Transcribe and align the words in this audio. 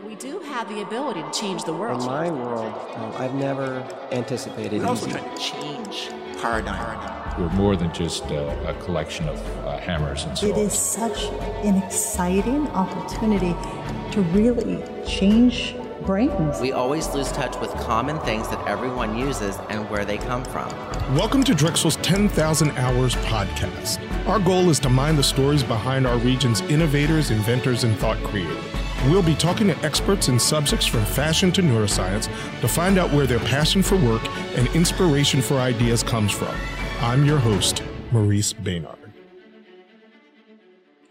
But 0.00 0.08
we 0.08 0.14
do 0.16 0.38
have 0.40 0.66
the 0.68 0.80
ability 0.80 1.22
to 1.22 1.30
change 1.30 1.64
the 1.64 1.74
world. 1.74 2.00
In 2.00 2.06
my 2.06 2.30
world, 2.30 2.72
um, 2.94 3.12
I've 3.16 3.34
never 3.34 3.86
anticipated 4.12 4.80
We're 4.80 4.86
also 4.86 5.06
easy. 5.08 5.18
trying 5.18 5.34
to 5.34 5.42
change 5.42 6.10
paradigm. 6.40 7.40
We're 7.40 7.50
more 7.50 7.76
than 7.76 7.92
just 7.92 8.24
uh, 8.26 8.54
a 8.66 8.74
collection 8.82 9.28
of 9.28 9.38
uh, 9.66 9.76
hammers 9.78 10.24
and 10.24 10.32
It 10.32 10.38
saws. 10.38 10.58
is 10.58 10.72
such 10.72 11.24
an 11.64 11.76
exciting 11.82 12.66
opportunity 12.68 13.54
to 14.12 14.22
really 14.32 14.82
change 15.06 15.74
brains. 16.06 16.60
We 16.60 16.72
always 16.72 17.12
lose 17.12 17.30
touch 17.32 17.58
with 17.60 17.70
common 17.72 18.18
things 18.20 18.48
that 18.48 18.66
everyone 18.66 19.18
uses 19.18 19.58
and 19.68 19.88
where 19.90 20.06
they 20.06 20.16
come 20.16 20.44
from. 20.44 20.70
Welcome 21.14 21.44
to 21.44 21.54
Drexel's 21.54 21.96
10,000 21.96 22.70
Hours 22.78 23.16
podcast. 23.16 23.98
Our 24.26 24.38
goal 24.38 24.70
is 24.70 24.80
to 24.80 24.88
mine 24.88 25.16
the 25.16 25.22
stories 25.22 25.62
behind 25.62 26.06
our 26.06 26.16
region's 26.18 26.62
innovators, 26.62 27.30
inventors, 27.30 27.84
and 27.84 27.94
thought 27.98 28.16
creators. 28.24 28.64
We'll 29.06 29.22
be 29.22 29.34
talking 29.34 29.68
to 29.68 29.76
experts 29.78 30.28
in 30.28 30.38
subjects 30.38 30.86
from 30.86 31.04
fashion 31.04 31.52
to 31.52 31.62
neuroscience 31.62 32.26
to 32.60 32.68
find 32.68 32.98
out 32.98 33.10
where 33.12 33.26
their 33.26 33.38
passion 33.40 33.82
for 33.82 33.96
work 33.96 34.22
and 34.56 34.68
inspiration 34.74 35.40
for 35.40 35.54
ideas 35.54 36.02
comes 36.02 36.32
from. 36.32 36.54
I'm 37.00 37.24
your 37.24 37.38
host, 37.38 37.82
Maurice 38.12 38.52
Baynard. 38.52 38.96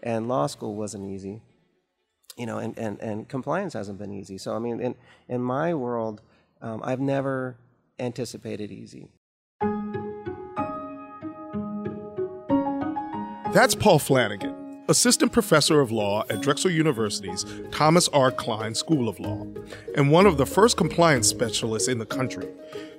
and 0.02 0.28
law 0.28 0.46
school 0.46 0.74
wasn't 0.76 1.04
easy 1.04 1.42
you 2.38 2.46
know 2.46 2.56
and, 2.58 2.78
and, 2.78 2.98
and 3.00 3.28
compliance 3.28 3.74
hasn't 3.74 3.98
been 3.98 4.10
easy 4.10 4.38
so 4.38 4.54
i 4.54 4.58
mean 4.58 4.80
in, 4.80 4.94
in 5.28 5.42
my 5.42 5.74
world 5.74 6.22
um, 6.62 6.80
i've 6.84 7.00
never 7.00 7.58
anticipated 7.98 8.70
easy 8.70 9.10
That's 13.52 13.74
Paul 13.74 13.98
Flanagan, 13.98 14.54
assistant 14.90 15.30
professor 15.30 15.80
of 15.80 15.92
law 15.92 16.24
at 16.28 16.40
Drexel 16.40 16.68
University's 16.68 17.46
Thomas 17.70 18.08
R. 18.08 18.32
Kline 18.32 18.74
School 18.74 19.08
of 19.08 19.20
Law, 19.20 19.46
and 19.96 20.10
one 20.10 20.26
of 20.26 20.36
the 20.36 20.44
first 20.44 20.76
compliance 20.76 21.28
specialists 21.28 21.88
in 21.88 21.98
the 21.98 22.06
country. 22.06 22.48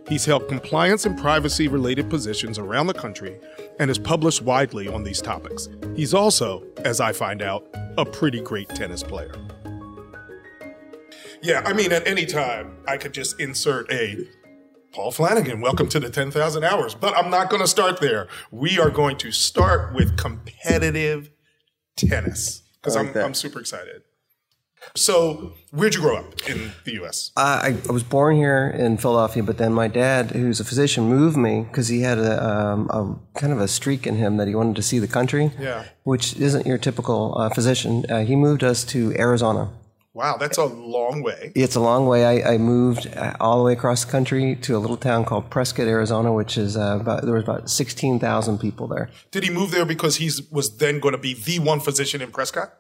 He's 0.08 0.23
held 0.23 0.48
compliance 0.48 1.06
and 1.06 1.20
privacy 1.20 1.67
related 1.67 2.09
positions 2.09 2.58
around 2.58 2.88
the 2.88 2.94
country 2.94 3.38
and 3.78 3.89
has 3.89 4.00
published 4.00 4.42
widely 4.42 4.88
on 4.88 5.03
these 5.03 5.22
topics. 5.22 5.67
He's 5.94 6.14
also, 6.14 6.64
as 6.86 7.02
I 7.02 7.11
find 7.11 7.42
out, 7.42 7.67
a 7.98 8.05
pretty 8.05 8.39
great 8.39 8.70
tennis 8.70 9.03
player. 9.03 9.33
Yeah, 11.44 11.61
I 11.66 11.73
mean, 11.73 11.92
at 11.92 12.08
any 12.08 12.26
time, 12.26 12.78
I 12.88 12.95
could 12.95 13.14
just 13.14 13.38
insert 13.39 13.92
a 13.92 14.28
Paul 14.94 15.11
Flanagan, 15.11 15.61
welcome 15.61 15.88
to 15.89 16.00
the 16.00 16.09
10,000 16.09 16.64
hours. 16.64 16.95
But 16.95 17.17
I'm 17.17 17.30
not 17.30 17.50
going 17.50 17.61
to 17.61 17.67
start 17.67 18.00
there. 18.00 18.28
We 18.50 18.80
are 18.80 18.89
going 18.89 19.17
to 19.17 19.31
start 19.31 19.94
with 19.94 20.17
competitive 20.17 21.31
tennis 21.95 22.61
because 22.81 22.95
like 22.95 23.08
I'm, 23.08 23.14
that. 23.14 23.25
I'm 23.25 23.34
super 23.34 23.59
excited. 23.59 24.02
So, 24.95 25.53
where'd 25.70 25.94
you 25.94 26.02
grow 26.02 26.17
up 26.17 26.50
in 26.50 26.72
the 26.86 26.94
U.S.? 26.94 27.31
I, 27.38 27.78
I 27.88 27.92
was 27.92 28.02
born 28.02 28.36
here 28.36 28.67
in 28.67 28.98
Philadelphia, 28.98 29.44
but 29.44 29.59
then 29.59 29.73
my 29.73 29.88
dad, 29.88 30.31
who's 30.31 30.59
a 30.59 30.64
physician, 30.64 31.03
moved 31.03 31.38
me 31.38 31.61
because 31.70 31.88
he 31.89 32.02
had 32.02 32.17
a, 32.17 32.44
um, 32.44 32.89
a 32.89 33.39
kind 33.39 33.53
of 33.53 33.59
a 33.61 33.67
streak 33.67 34.08
in 34.08 34.16
him 34.16 34.38
that 34.38 34.48
he 34.48 34.56
wanted 34.56 34.75
to 34.78 34.81
see 34.81 34.98
the 34.98 35.08
country, 35.08 35.52
Yeah. 35.59 35.83
which 36.03 36.36
isn't 36.38 36.66
your 36.66 36.80
typical 36.80 37.38
uh, 37.38 37.50
physician. 37.50 38.05
Uh, 38.09 38.23
he 38.26 38.36
moved 38.36 38.64
us 38.64 38.83
to 38.86 39.14
Arizona. 39.20 39.70
Wow, 40.14 40.36
that's 40.36 40.58
a 40.58 40.66
long 40.66 41.23
way. 41.23 41.54
It's 41.56 41.76
a 41.76 41.80
long 41.80 42.06
way. 42.06 42.26
I, 42.44 42.56
I 42.56 42.58
moved 42.58 43.08
uh, 43.16 43.34
all 43.40 43.58
the 43.59 43.64
way 43.64 43.73
across 43.73 44.04
the 44.04 44.12
country 44.12 44.58
to 44.58 44.76
a 44.76 44.80
little 44.80 44.98
town 44.98 45.23
called 45.23 45.50
Prescott, 45.50 45.88
Arizona, 45.88 46.34
which 46.34 46.58
is 46.58 46.76
uh, 46.76 46.98
about 47.00 47.23
there 47.23 47.36
was 47.36 47.44
about 47.44 47.70
sixteen 47.70 48.20
thousand 48.20 48.59
people 48.59 48.88
there. 48.88 49.09
Did 49.32 49.44
he 49.44 49.50
move 49.50 49.72
there 49.72 49.86
because 49.86 50.17
he 50.17 50.30
was 50.52 50.78
then 50.78 51.00
going 51.00 51.14
to 51.14 51.17
be 51.17 51.34
the 51.34 51.59
one 51.59 51.80
physician 51.80 52.22
in 52.22 52.32
Prescott? 52.32 52.73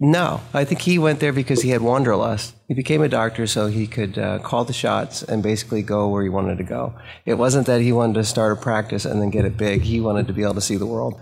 No, 0.00 0.40
I 0.52 0.64
think 0.64 0.80
he 0.80 0.98
went 0.98 1.20
there 1.20 1.32
because 1.32 1.62
he 1.62 1.70
had 1.70 1.80
wanderlust. 1.80 2.56
He 2.66 2.74
became 2.74 3.00
a 3.02 3.08
doctor 3.08 3.46
so 3.46 3.68
he 3.68 3.86
could 3.86 4.18
uh, 4.18 4.40
call 4.40 4.64
the 4.64 4.72
shots 4.72 5.22
and 5.22 5.40
basically 5.40 5.82
go 5.82 6.08
where 6.08 6.24
he 6.24 6.28
wanted 6.28 6.58
to 6.58 6.64
go. 6.64 6.94
It 7.24 7.34
wasn't 7.34 7.68
that 7.68 7.80
he 7.80 7.92
wanted 7.92 8.14
to 8.14 8.24
start 8.24 8.58
a 8.58 8.60
practice 8.60 9.04
and 9.04 9.22
then 9.22 9.30
get 9.30 9.44
it 9.44 9.56
big. 9.56 9.82
He 9.82 10.00
wanted 10.00 10.26
to 10.26 10.32
be 10.32 10.42
able 10.42 10.54
to 10.54 10.60
see 10.60 10.76
the 10.76 10.86
world. 10.86 11.20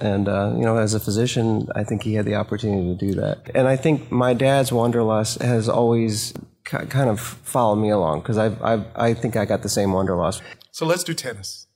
And, 0.00 0.28
uh, 0.28 0.54
you 0.56 0.62
know, 0.62 0.76
as 0.76 0.94
a 0.94 1.00
physician, 1.00 1.68
I 1.74 1.84
think 1.84 2.02
he 2.02 2.14
had 2.14 2.26
the 2.26 2.34
opportunity 2.34 2.88
to 2.88 2.94
do 2.94 3.14
that. 3.20 3.50
And 3.54 3.68
I 3.68 3.76
think 3.76 4.10
my 4.10 4.34
dad's 4.34 4.72
wanderlust 4.72 5.40
has 5.40 5.68
always 5.68 6.34
ki- 6.64 6.86
kind 6.86 7.08
of 7.08 7.20
followed 7.20 7.76
me 7.76 7.90
along 7.90 8.20
because 8.20 8.38
I've, 8.38 8.60
I've, 8.62 8.84
I 8.96 9.14
think 9.14 9.36
I 9.36 9.44
got 9.44 9.62
the 9.62 9.68
same 9.68 9.92
wanderlust. 9.92 10.42
So, 10.72 10.84
let's 10.84 11.04
do 11.04 11.14
tennis. 11.14 11.66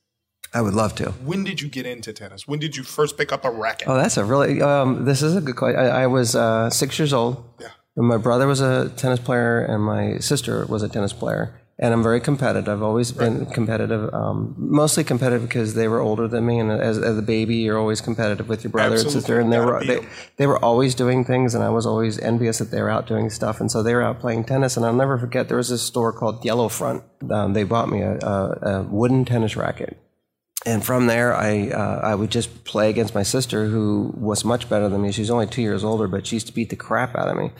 I 0.54 0.60
would 0.60 0.74
love 0.74 0.94
to. 0.96 1.12
When 1.12 1.44
did 1.44 1.62
you 1.62 1.68
get 1.68 1.86
into 1.86 2.12
tennis? 2.12 2.46
When 2.46 2.58
did 2.58 2.76
you 2.76 2.82
first 2.82 3.16
pick 3.16 3.32
up 3.32 3.44
a 3.44 3.50
racket? 3.50 3.88
Oh, 3.88 3.96
that's 3.96 4.18
a 4.18 4.24
really. 4.24 4.60
Um, 4.60 5.06
this 5.06 5.22
is 5.22 5.34
a 5.34 5.40
good 5.40 5.56
question. 5.56 5.80
I, 5.80 6.02
I 6.02 6.06
was 6.06 6.36
uh, 6.36 6.68
six 6.68 6.98
years 6.98 7.12
old. 7.12 7.42
Yeah. 7.58 7.68
And 7.96 8.06
my 8.06 8.18
brother 8.18 8.46
was 8.46 8.60
a 8.60 8.90
tennis 8.90 9.20
player, 9.20 9.60
and 9.60 9.82
my 9.82 10.18
sister 10.18 10.66
was 10.66 10.82
a 10.82 10.88
tennis 10.88 11.12
player. 11.12 11.58
And 11.82 11.92
I'm 11.92 12.02
very 12.04 12.20
competitive. 12.20 12.68
I've 12.68 12.82
always 12.82 13.10
been 13.10 13.44
competitive, 13.46 14.14
um, 14.14 14.54
mostly 14.56 15.02
competitive 15.02 15.48
because 15.48 15.74
they 15.74 15.88
were 15.88 15.98
older 15.98 16.28
than 16.28 16.46
me. 16.46 16.60
And 16.60 16.70
as, 16.70 16.96
as 16.96 17.18
a 17.18 17.22
baby, 17.22 17.56
you're 17.56 17.76
always 17.76 18.00
competitive 18.00 18.48
with 18.48 18.62
your 18.62 18.70
brother 18.70 18.94
Absolutely. 18.94 19.16
and 19.16 19.20
sister. 19.20 19.40
And 19.40 19.52
they 19.52 19.56
Gotta 19.56 19.72
were 19.72 19.84
they, 19.84 20.06
they 20.36 20.46
were 20.46 20.64
always 20.64 20.94
doing 20.94 21.24
things, 21.24 21.56
and 21.56 21.64
I 21.64 21.70
was 21.70 21.84
always 21.84 22.20
envious 22.20 22.58
that 22.58 22.70
they 22.70 22.80
were 22.80 22.88
out 22.88 23.08
doing 23.08 23.30
stuff. 23.30 23.60
And 23.60 23.68
so 23.68 23.82
they 23.82 23.96
were 23.96 24.02
out 24.02 24.20
playing 24.20 24.44
tennis. 24.44 24.76
And 24.76 24.86
I'll 24.86 24.92
never 24.92 25.18
forget 25.18 25.48
there 25.48 25.56
was 25.56 25.70
this 25.70 25.82
store 25.82 26.12
called 26.12 26.44
Yellow 26.44 26.68
Front. 26.68 27.02
Um, 27.28 27.52
they 27.52 27.64
bought 27.64 27.88
me 27.88 28.02
a, 28.02 28.16
a, 28.16 28.58
a 28.62 28.82
wooden 28.84 29.24
tennis 29.24 29.56
racket. 29.56 29.98
And 30.64 30.84
from 30.84 31.08
there, 31.08 31.34
I 31.34 31.70
uh, 31.70 32.00
I 32.04 32.14
would 32.14 32.30
just 32.30 32.62
play 32.62 32.90
against 32.90 33.12
my 33.12 33.24
sister, 33.24 33.66
who 33.66 34.14
was 34.16 34.44
much 34.44 34.68
better 34.68 34.88
than 34.88 35.02
me. 35.02 35.10
She's 35.10 35.30
only 35.30 35.48
two 35.48 35.62
years 35.62 35.82
older, 35.82 36.06
but 36.06 36.28
she 36.28 36.36
used 36.36 36.46
to 36.46 36.54
beat 36.54 36.70
the 36.70 36.76
crap 36.76 37.16
out 37.16 37.26
of 37.26 37.36
me. 37.36 37.50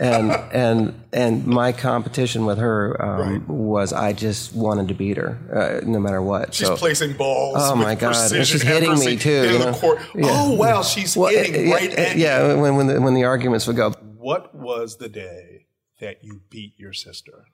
And 0.00 0.32
and 0.52 1.04
and 1.12 1.46
my 1.46 1.70
competition 1.72 2.46
with 2.46 2.58
her 2.58 3.00
um, 3.00 3.46
was 3.46 3.92
I 3.92 4.12
just 4.12 4.52
wanted 4.54 4.88
to 4.88 4.94
beat 4.94 5.16
her, 5.16 5.38
uh, 5.52 5.86
no 5.86 6.00
matter 6.00 6.20
what. 6.20 6.52
She's 6.52 6.66
so, 6.66 6.76
placing 6.76 7.12
balls. 7.12 7.56
Oh, 7.58 7.76
with 7.76 7.86
my 7.86 7.94
God. 7.94 8.32
And 8.32 8.46
she's 8.46 8.62
hitting 8.62 8.98
me, 8.98 9.16
too, 9.16 9.52
you 9.52 9.58
know? 9.58 9.72
court. 9.72 10.00
Yeah. 10.14 10.24
Oh 10.28 10.54
wow, 10.54 10.82
she's 10.82 11.16
Well, 11.16 11.30
hitting 11.30 11.70
right 11.70 11.90
yeah, 12.16 12.38
at 12.38 12.56
you. 12.56 12.60
when 12.60 12.76
when 12.76 12.86
the, 12.88 13.00
when 13.00 13.14
the 13.14 13.24
arguments 13.24 13.66
would 13.66 13.76
go, 13.76 13.90
What 13.92 14.54
was 14.54 14.96
the 14.96 15.08
day 15.08 15.66
that 16.00 16.24
you 16.24 16.42
beat 16.50 16.74
your 16.76 16.92
sister? 16.92 17.46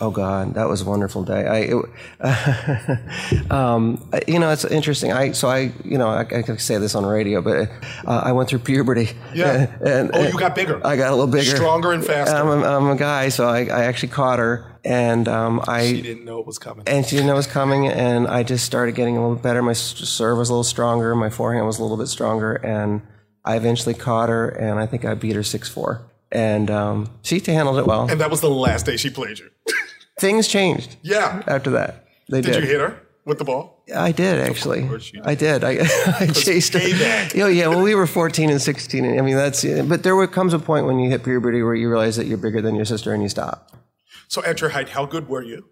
Oh 0.00 0.12
God, 0.12 0.54
that 0.54 0.68
was 0.68 0.82
a 0.82 0.84
wonderful 0.84 1.24
day. 1.24 1.44
I, 1.44 1.74
it, 1.74 3.50
um, 3.50 4.08
you 4.28 4.38
know, 4.38 4.50
it's 4.50 4.64
interesting. 4.64 5.10
I 5.10 5.32
so 5.32 5.48
I, 5.48 5.72
you 5.84 5.98
know, 5.98 6.06
I, 6.06 6.20
I 6.20 6.42
can 6.42 6.56
say 6.58 6.78
this 6.78 6.94
on 6.94 7.04
radio, 7.04 7.42
but 7.42 7.68
uh, 8.06 8.22
I 8.24 8.30
went 8.30 8.48
through 8.48 8.60
puberty. 8.60 9.08
Yeah. 9.34 9.66
and, 9.84 10.12
Oh, 10.14 10.22
you 10.22 10.38
got 10.38 10.54
bigger. 10.54 10.80
I 10.86 10.94
got 10.94 11.08
a 11.08 11.16
little 11.16 11.26
bigger, 11.26 11.56
Stronger 11.56 11.90
and 11.90 12.04
faster. 12.04 12.32
I'm 12.36 12.46
a, 12.46 12.64
I'm 12.64 12.90
a 12.90 12.96
guy, 12.96 13.28
so 13.28 13.48
I, 13.48 13.62
I 13.62 13.84
actually 13.86 14.10
caught 14.10 14.38
her, 14.38 14.78
and 14.84 15.26
um, 15.26 15.60
I 15.66 15.88
She 15.88 16.02
didn't 16.02 16.24
know 16.24 16.38
it 16.38 16.46
was 16.46 16.58
coming. 16.60 16.84
and 16.86 17.04
she 17.04 17.16
didn't 17.16 17.26
know 17.26 17.34
it 17.34 17.38
was 17.38 17.48
coming, 17.48 17.88
and 17.88 18.28
I 18.28 18.44
just 18.44 18.64
started 18.64 18.94
getting 18.94 19.16
a 19.16 19.20
little 19.20 19.34
better. 19.42 19.62
My 19.62 19.72
serve 19.72 20.38
was 20.38 20.48
a 20.48 20.52
little 20.52 20.62
stronger, 20.62 21.16
my 21.16 21.28
forehand 21.28 21.66
was 21.66 21.80
a 21.80 21.82
little 21.82 21.96
bit 21.96 22.06
stronger, 22.06 22.54
and 22.54 23.02
I 23.44 23.56
eventually 23.56 23.94
caught 23.94 24.28
her, 24.28 24.48
and 24.48 24.78
I 24.78 24.86
think 24.86 25.04
I 25.04 25.14
beat 25.14 25.34
her 25.34 25.42
six 25.42 25.68
four, 25.68 26.08
and 26.30 26.70
um, 26.70 27.10
she 27.22 27.40
handled 27.40 27.78
it 27.78 27.86
well. 27.86 28.08
And 28.08 28.20
that 28.20 28.30
was 28.30 28.40
the 28.40 28.48
last 28.50 28.86
day 28.86 28.96
she 28.96 29.10
played 29.10 29.40
you. 29.40 29.50
Things 30.18 30.48
changed 30.48 30.96
yeah. 31.02 31.42
after 31.46 31.70
that. 31.70 32.06
They 32.28 32.40
Did 32.40 32.52
did. 32.52 32.64
you 32.64 32.68
hit 32.70 32.80
her 32.80 33.00
with 33.24 33.38
the 33.38 33.44
ball? 33.44 33.82
Yeah, 33.86 34.02
I 34.02 34.12
did 34.12 34.38
actually. 34.40 34.82
did. 34.82 35.22
I 35.24 35.34
did. 35.34 35.64
I, 35.64 35.78
I 36.20 36.26
chased 36.26 36.74
her. 36.74 36.80
You 36.80 36.94
know, 37.40 37.46
yeah. 37.46 37.68
Well, 37.68 37.82
we 37.82 37.94
were 37.94 38.06
14 38.06 38.50
and 38.50 38.60
16. 38.60 39.04
And, 39.04 39.18
I 39.18 39.22
mean, 39.22 39.36
that's. 39.36 39.64
But 39.64 40.02
there 40.02 40.26
comes 40.26 40.52
a 40.52 40.58
point 40.58 40.86
when 40.86 40.98
you 40.98 41.08
hit 41.08 41.24
puberty 41.24 41.62
where 41.62 41.74
you 41.74 41.88
realize 41.88 42.16
that 42.16 42.26
you're 42.26 42.38
bigger 42.38 42.60
than 42.60 42.74
your 42.74 42.84
sister 42.84 43.14
and 43.14 43.22
you 43.22 43.28
stop. 43.28 43.72
So 44.28 44.44
at 44.44 44.60
your 44.60 44.70
height, 44.70 44.90
how 44.90 45.06
good 45.06 45.28
were 45.28 45.42
you? 45.42 45.64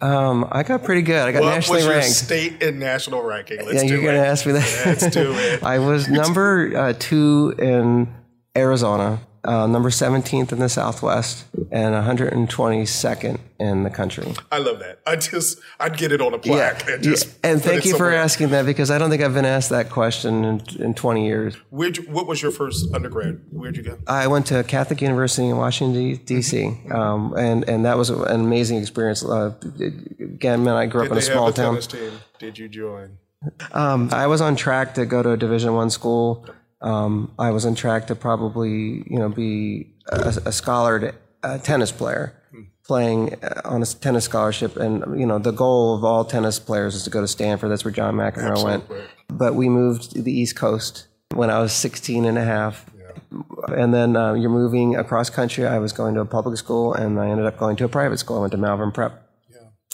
Um, 0.00 0.46
I 0.50 0.62
got 0.62 0.84
pretty 0.84 1.02
good. 1.02 1.22
I 1.22 1.32
got 1.32 1.42
What 1.42 1.54
nationally 1.54 1.78
was 1.78 1.86
your 1.86 1.94
ranked. 1.94 2.10
state 2.14 2.62
and 2.62 2.78
national 2.78 3.22
ranking? 3.22 3.64
Let's 3.64 3.82
yeah, 3.82 3.88
do 3.88 3.94
you're 3.94 4.02
going 4.02 4.20
to 4.20 4.26
ask 4.26 4.44
me 4.46 4.52
that. 4.52 4.82
Let's 4.86 5.08
do 5.10 5.32
it. 5.32 5.62
I 5.62 5.78
was 5.78 6.08
number 6.08 6.76
uh, 6.76 6.92
two 6.98 7.54
in 7.58 8.12
Arizona, 8.56 9.20
uh, 9.44 9.66
number 9.66 9.90
17th 9.90 10.52
in 10.52 10.58
the 10.58 10.68
Southwest, 10.68 11.44
and 11.70 11.94
122nd 11.94 13.38
in 13.58 13.82
the 13.82 13.90
country. 13.90 14.32
I 14.50 14.58
love 14.58 14.78
that. 14.80 15.00
I 15.06 15.16
just, 15.16 15.58
I'd 15.78 15.96
get 15.96 16.12
it 16.12 16.20
on 16.20 16.34
a 16.34 16.38
plaque 16.38 16.88
and 16.88 17.04
Yeah. 17.04 17.14
and 17.42 17.62
thank 17.62 17.84
you 17.84 17.96
for 17.96 18.10
asking 18.12 18.50
that 18.50 18.66
because 18.66 18.90
I 18.90 18.98
don't 18.98 19.10
think 19.10 19.22
I've 19.22 19.34
been 19.34 19.44
asked 19.44 19.70
that 19.70 19.90
question 19.90 20.44
in, 20.44 20.62
in 20.78 20.94
20 20.94 21.26
years. 21.26 21.54
Where'd 21.70 21.96
you, 21.98 22.04
what 22.04 22.26
was 22.26 22.42
your 22.42 22.50
first 22.50 22.92
undergrad? 22.94 23.40
Where'd 23.50 23.76
you 23.76 23.82
go? 23.82 23.98
I 24.06 24.26
went 24.26 24.46
to 24.46 24.62
Catholic 24.64 25.00
University 25.02 25.48
in 25.48 25.56
Washington 25.56 26.16
D.C. 26.24 26.80
Um, 26.90 27.34
and 27.36 27.68
and 27.68 27.84
that 27.84 27.96
was 27.96 28.10
an 28.10 28.40
amazing 28.40 28.78
experience. 28.78 29.24
Uh, 29.24 29.54
again, 30.20 30.64
man, 30.64 30.74
I 30.74 30.86
grew 30.86 31.02
up 31.02 31.08
Did 31.08 31.12
in 31.12 31.18
a 31.18 31.22
small 31.22 31.52
town. 31.52 31.78
Did 32.38 32.58
you 32.58 32.68
join? 32.68 33.18
Um, 33.72 34.08
I 34.12 34.26
was 34.26 34.40
on 34.40 34.56
track 34.56 34.94
to 34.94 35.04
go 35.06 35.22
to 35.22 35.32
a 35.32 35.36
Division 35.36 35.74
One 35.74 35.90
school. 35.90 36.46
Um, 36.84 37.32
I 37.38 37.50
was 37.50 37.64
on 37.66 37.74
track 37.74 38.06
to 38.08 38.14
probably 38.14 39.02
you 39.10 39.18
know 39.18 39.28
be 39.28 39.94
a, 40.08 40.28
a 40.46 40.52
scholared 40.52 41.14
uh, 41.42 41.58
tennis 41.58 41.90
player. 41.90 42.40
Playing 42.86 43.34
on 43.64 43.82
a 43.82 43.86
tennis 43.86 44.26
scholarship, 44.26 44.76
and 44.76 45.18
you 45.18 45.24
know 45.24 45.38
the 45.38 45.52
goal 45.52 45.96
of 45.96 46.04
all 46.04 46.22
tennis 46.26 46.58
players 46.58 46.94
is 46.94 47.02
to 47.04 47.10
go 47.10 47.22
to 47.22 47.26
Stanford. 47.26 47.70
That's 47.70 47.82
where 47.82 47.90
John 47.94 48.14
McEnroe 48.14 48.62
went. 48.62 48.84
But 49.28 49.54
we 49.54 49.70
moved 49.70 50.12
to 50.12 50.20
the 50.22 50.30
East 50.30 50.54
Coast 50.54 51.06
when 51.34 51.48
I 51.48 51.60
was 51.60 51.72
16 51.72 52.26
and 52.26 52.36
a 52.36 52.44
half. 52.44 52.84
and 53.74 53.94
then 53.94 54.16
uh, 54.16 54.34
you're 54.34 54.50
moving 54.50 54.96
across 54.96 55.30
country. 55.30 55.66
I 55.66 55.78
was 55.78 55.92
going 55.92 56.14
to 56.16 56.20
a 56.20 56.26
public 56.26 56.58
school, 56.58 56.92
and 56.92 57.18
I 57.18 57.30
ended 57.30 57.46
up 57.46 57.56
going 57.56 57.76
to 57.76 57.84
a 57.86 57.88
private 57.88 58.18
school. 58.18 58.36
I 58.36 58.40
went 58.40 58.52
to 58.52 58.58
Malvern 58.58 58.92
Prep. 58.92 59.23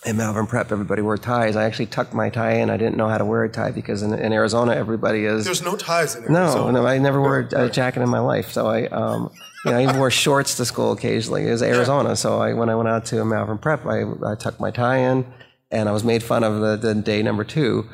In 0.07 0.17
Malvern 0.17 0.47
Prep, 0.47 0.73
everybody 0.73 1.03
wore 1.03 1.19
ties. 1.19 1.57
I 1.57 1.65
actually 1.65 1.87
tucked 1.87 2.15
my 2.15 2.31
tie 2.31 2.55
in. 2.55 2.71
I 2.71 2.79
didn't 2.79 2.97
know 2.97 3.09
how 3.09 3.19
to 3.19 3.25
wear 3.25 3.45
a 3.45 3.51
tie 3.51 3.71
because 3.71 4.03
in, 4.03 4.15
in 4.15 4.33
Arizona, 4.33 4.75
everybody 4.75 5.27
is. 5.27 5.45
There's 5.45 5.63
no 5.63 5.77
ties 5.77 6.15
in 6.15 6.25
Arizona. 6.25 6.73
No, 6.73 6.81
no, 6.81 6.87
I 6.87 6.97
never 6.97 7.21
wore 7.21 7.41
a, 7.53 7.69
jacket 7.69 8.01
in 8.01 8.09
my 8.09 8.21
life. 8.21 8.51
So 8.51 8.67
I, 8.67 8.87
um, 8.87 9.31
you 9.65 9.71
know, 9.71 9.79
I 9.79 9.83
even 9.83 9.99
wore 9.99 10.11
shorts 10.11 10.57
to 10.57 10.65
school 10.65 10.93
occasionally. 10.93 11.47
It 11.47 11.51
was 11.51 11.63
Arizona, 11.63 12.17
so 12.17 12.41
I 12.41 12.55
when 12.55 12.71
I 12.71 12.77
went 12.77 12.89
out 12.89 13.05
to 13.07 13.23
Malvern 13.27 13.59
Prep, 13.59 13.85
I, 13.85 14.05
I 14.25 14.37
tucked 14.37 14.59
my 14.59 14.71
tie 14.71 14.99
in, 14.99 15.27
and 15.71 15.87
I 15.87 15.93
was 15.93 16.03
made 16.03 16.23
fun 16.23 16.45
of 16.45 16.61
the, 16.61 16.77
the 16.77 16.95
day 16.95 17.23
number 17.23 17.45
two. 17.45 17.87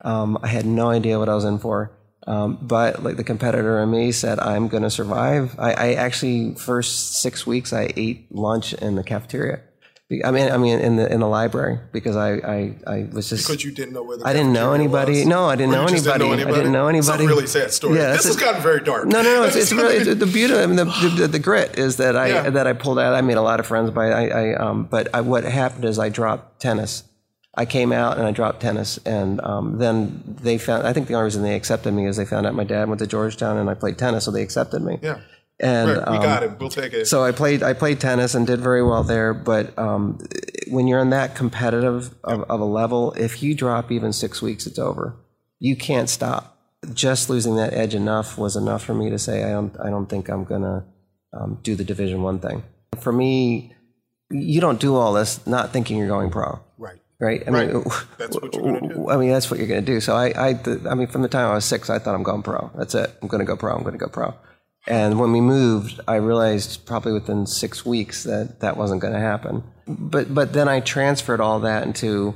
Um, 0.00 0.38
I 0.42 0.48
had 0.48 0.64
no 0.64 0.88
idea 0.88 1.18
what 1.18 1.28
I 1.28 1.34
was 1.34 1.44
in 1.44 1.58
for. 1.58 1.92
Um, 2.26 2.58
but 2.62 3.02
like 3.02 3.16
the 3.16 3.24
competitor 3.24 3.80
in 3.80 3.90
me 3.90 4.12
said, 4.12 4.38
I'm 4.40 4.68
going 4.68 4.82
to 4.82 4.90
survive. 4.90 5.56
I, 5.58 5.72
I 5.72 5.92
actually 5.94 6.54
first 6.54 7.20
six 7.20 7.46
weeks 7.46 7.72
I 7.72 7.92
ate 7.96 8.30
lunch 8.34 8.72
in 8.74 8.94
the 8.94 9.02
cafeteria. 9.02 9.60
I 10.24 10.32
mean, 10.32 10.50
I 10.50 10.56
mean 10.56 10.80
in 10.80 10.96
the 10.96 11.12
in 11.12 11.20
the 11.20 11.28
library 11.28 11.78
because 11.92 12.16
I 12.16 12.32
I, 12.34 12.74
I 12.86 13.08
was 13.12 13.28
just 13.28 13.46
Because 13.46 13.62
you 13.64 13.70
didn't 13.70 13.92
know 13.94 14.02
where 14.02 14.16
the 14.16 14.26
I 14.26 14.32
didn't 14.32 14.52
know 14.52 14.72
anybody. 14.72 15.12
was? 15.20 15.26
No, 15.26 15.46
I 15.46 15.54
didn't 15.54 15.70
know 15.72 15.86
anybody. 15.86 16.18
didn't 16.18 16.18
know 16.18 16.32
I 16.32 16.56
didn't 16.56 16.72
know 16.72 16.88
It's 16.88 17.08
anybody. 17.08 17.24
a 17.24 17.28
really 17.28 17.46
sad 17.46 17.70
story. 17.70 17.96
Yeah, 17.96 18.08
this 18.10 18.26
it's 18.26 18.34
has 18.34 18.36
a- 18.36 18.40
gotten 18.40 18.60
very 18.62 18.80
dark. 18.80 19.06
No, 19.06 19.22
no, 19.22 19.40
no. 19.40 19.44
It's, 19.44 19.54
it's 19.54 19.72
really 19.72 19.96
it's, 19.96 20.18
the 20.24 20.26
beauty. 20.26 20.54
I 20.54 20.66
mean, 20.66 20.76
the, 20.76 20.84
the, 21.16 21.28
the 21.28 21.38
grit 21.38 21.78
is 21.78 21.96
that 21.98 22.16
I 22.16 22.26
Yeah. 22.28 22.50
that 22.50 22.66
I 22.66 22.72
pulled 22.72 22.98
out. 22.98 23.14
I 23.14 23.20
made 23.20 23.36
a 23.36 23.42
lot 23.42 23.60
of 23.60 23.66
friends 23.66 23.90
by 23.92 24.10
I, 24.10 24.24
I 24.26 24.54
um. 24.56 24.84
But 24.84 25.14
I, 25.14 25.20
what 25.20 25.44
happened 25.44 25.84
is 25.84 25.98
I 25.98 26.08
dropped 26.08 26.60
tennis. 26.60 27.04
I 27.54 27.64
came 27.64 27.92
out 27.92 28.16
and 28.16 28.26
I 28.26 28.30
dropped 28.32 28.60
tennis, 28.60 28.98
and 29.04 29.40
um, 29.42 29.78
then 29.78 30.22
they 30.42 30.56
found. 30.58 30.86
I 30.86 30.92
think 30.92 31.06
the 31.08 31.14
only 31.14 31.24
reason 31.26 31.42
they 31.42 31.54
accepted 31.56 31.92
me 31.92 32.06
is 32.06 32.16
they 32.16 32.24
found 32.24 32.46
out 32.46 32.54
my 32.54 32.64
dad 32.64 32.88
went 32.88 32.98
to 33.00 33.06
Georgetown 33.06 33.56
and 33.58 33.68
I 33.70 33.74
played 33.74 33.96
tennis, 33.98 34.24
so 34.24 34.30
they 34.30 34.42
accepted 34.42 34.82
me. 34.82 34.98
Yeah. 35.02 35.18
And 35.62 35.88
we 35.88 36.16
um, 36.16 36.22
got 36.22 36.42
him. 36.42 36.56
We'll 36.58 36.70
take 36.70 36.92
it. 36.94 37.06
so 37.06 37.22
I 37.22 37.32
played 37.32 37.62
I 37.62 37.74
played 37.74 38.00
tennis 38.00 38.34
and 38.34 38.46
did 38.46 38.60
very 38.60 38.82
well 38.82 39.02
there. 39.02 39.34
But 39.34 39.78
um, 39.78 40.18
when 40.68 40.86
you're 40.88 41.00
in 41.00 41.10
that 41.10 41.34
competitive 41.34 42.14
of, 42.24 42.42
of 42.44 42.60
a 42.60 42.64
level, 42.64 43.12
if 43.12 43.42
you 43.42 43.54
drop 43.54 43.92
even 43.92 44.12
six 44.12 44.40
weeks, 44.40 44.66
it's 44.66 44.78
over. 44.78 45.16
You 45.58 45.76
can't 45.76 46.08
stop. 46.08 46.56
Just 46.94 47.28
losing 47.28 47.56
that 47.56 47.74
edge 47.74 47.94
enough 47.94 48.38
was 48.38 48.56
enough 48.56 48.82
for 48.82 48.94
me 48.94 49.10
to 49.10 49.18
say 49.18 49.44
I 49.44 49.50
don't 49.50 49.76
I 49.84 49.90
don't 49.90 50.06
think 50.06 50.28
I'm 50.30 50.44
gonna 50.44 50.86
um, 51.34 51.58
do 51.62 51.74
the 51.74 51.84
Division 51.84 52.22
One 52.22 52.38
thing. 52.38 52.62
For 52.98 53.12
me, 53.12 53.74
you 54.30 54.60
don't 54.62 54.80
do 54.80 54.96
all 54.96 55.12
this 55.12 55.46
not 55.46 55.72
thinking 55.72 55.98
you're 55.98 56.08
going 56.08 56.30
pro 56.30 56.60
right. 56.78 56.98
right? 57.18 57.42
I 57.46 57.50
Right. 57.50 57.74
mean, 57.74 57.84
That's 58.16 58.34
what 58.40 58.54
you're 58.54 58.62
gonna 58.62 58.88
do. 58.94 59.10
I 59.10 59.16
mean, 59.18 59.28
that's 59.30 59.50
what 59.50 59.58
you're 59.58 59.68
going 59.68 59.84
to 59.84 59.92
do. 59.92 60.00
So 60.00 60.14
I, 60.14 60.28
I, 60.50 60.60
I 60.88 60.94
mean, 60.94 61.08
from 61.08 61.20
the 61.22 61.28
time 61.28 61.50
I 61.50 61.54
was 61.54 61.64
six, 61.64 61.90
I 61.90 61.98
thought 61.98 62.14
I'm 62.14 62.22
going 62.22 62.42
pro. 62.42 62.70
That's 62.76 62.94
it. 62.94 63.10
I'm 63.20 63.28
going 63.28 63.40
to 63.40 63.44
go 63.44 63.56
pro. 63.56 63.74
I'm 63.74 63.82
going 63.82 63.92
to 63.92 63.98
go 63.98 64.08
pro. 64.08 64.34
And 64.86 65.20
when 65.20 65.32
we 65.32 65.40
moved, 65.40 66.00
I 66.08 66.16
realized 66.16 66.86
probably 66.86 67.12
within 67.12 67.46
six 67.46 67.84
weeks 67.84 68.24
that 68.24 68.60
that 68.60 68.76
wasn't 68.76 69.02
going 69.02 69.12
to 69.12 69.20
happen. 69.20 69.62
But 69.86 70.32
but 70.34 70.52
then 70.52 70.68
I 70.68 70.80
transferred 70.80 71.40
all 71.40 71.60
that 71.60 71.86
into 71.86 72.34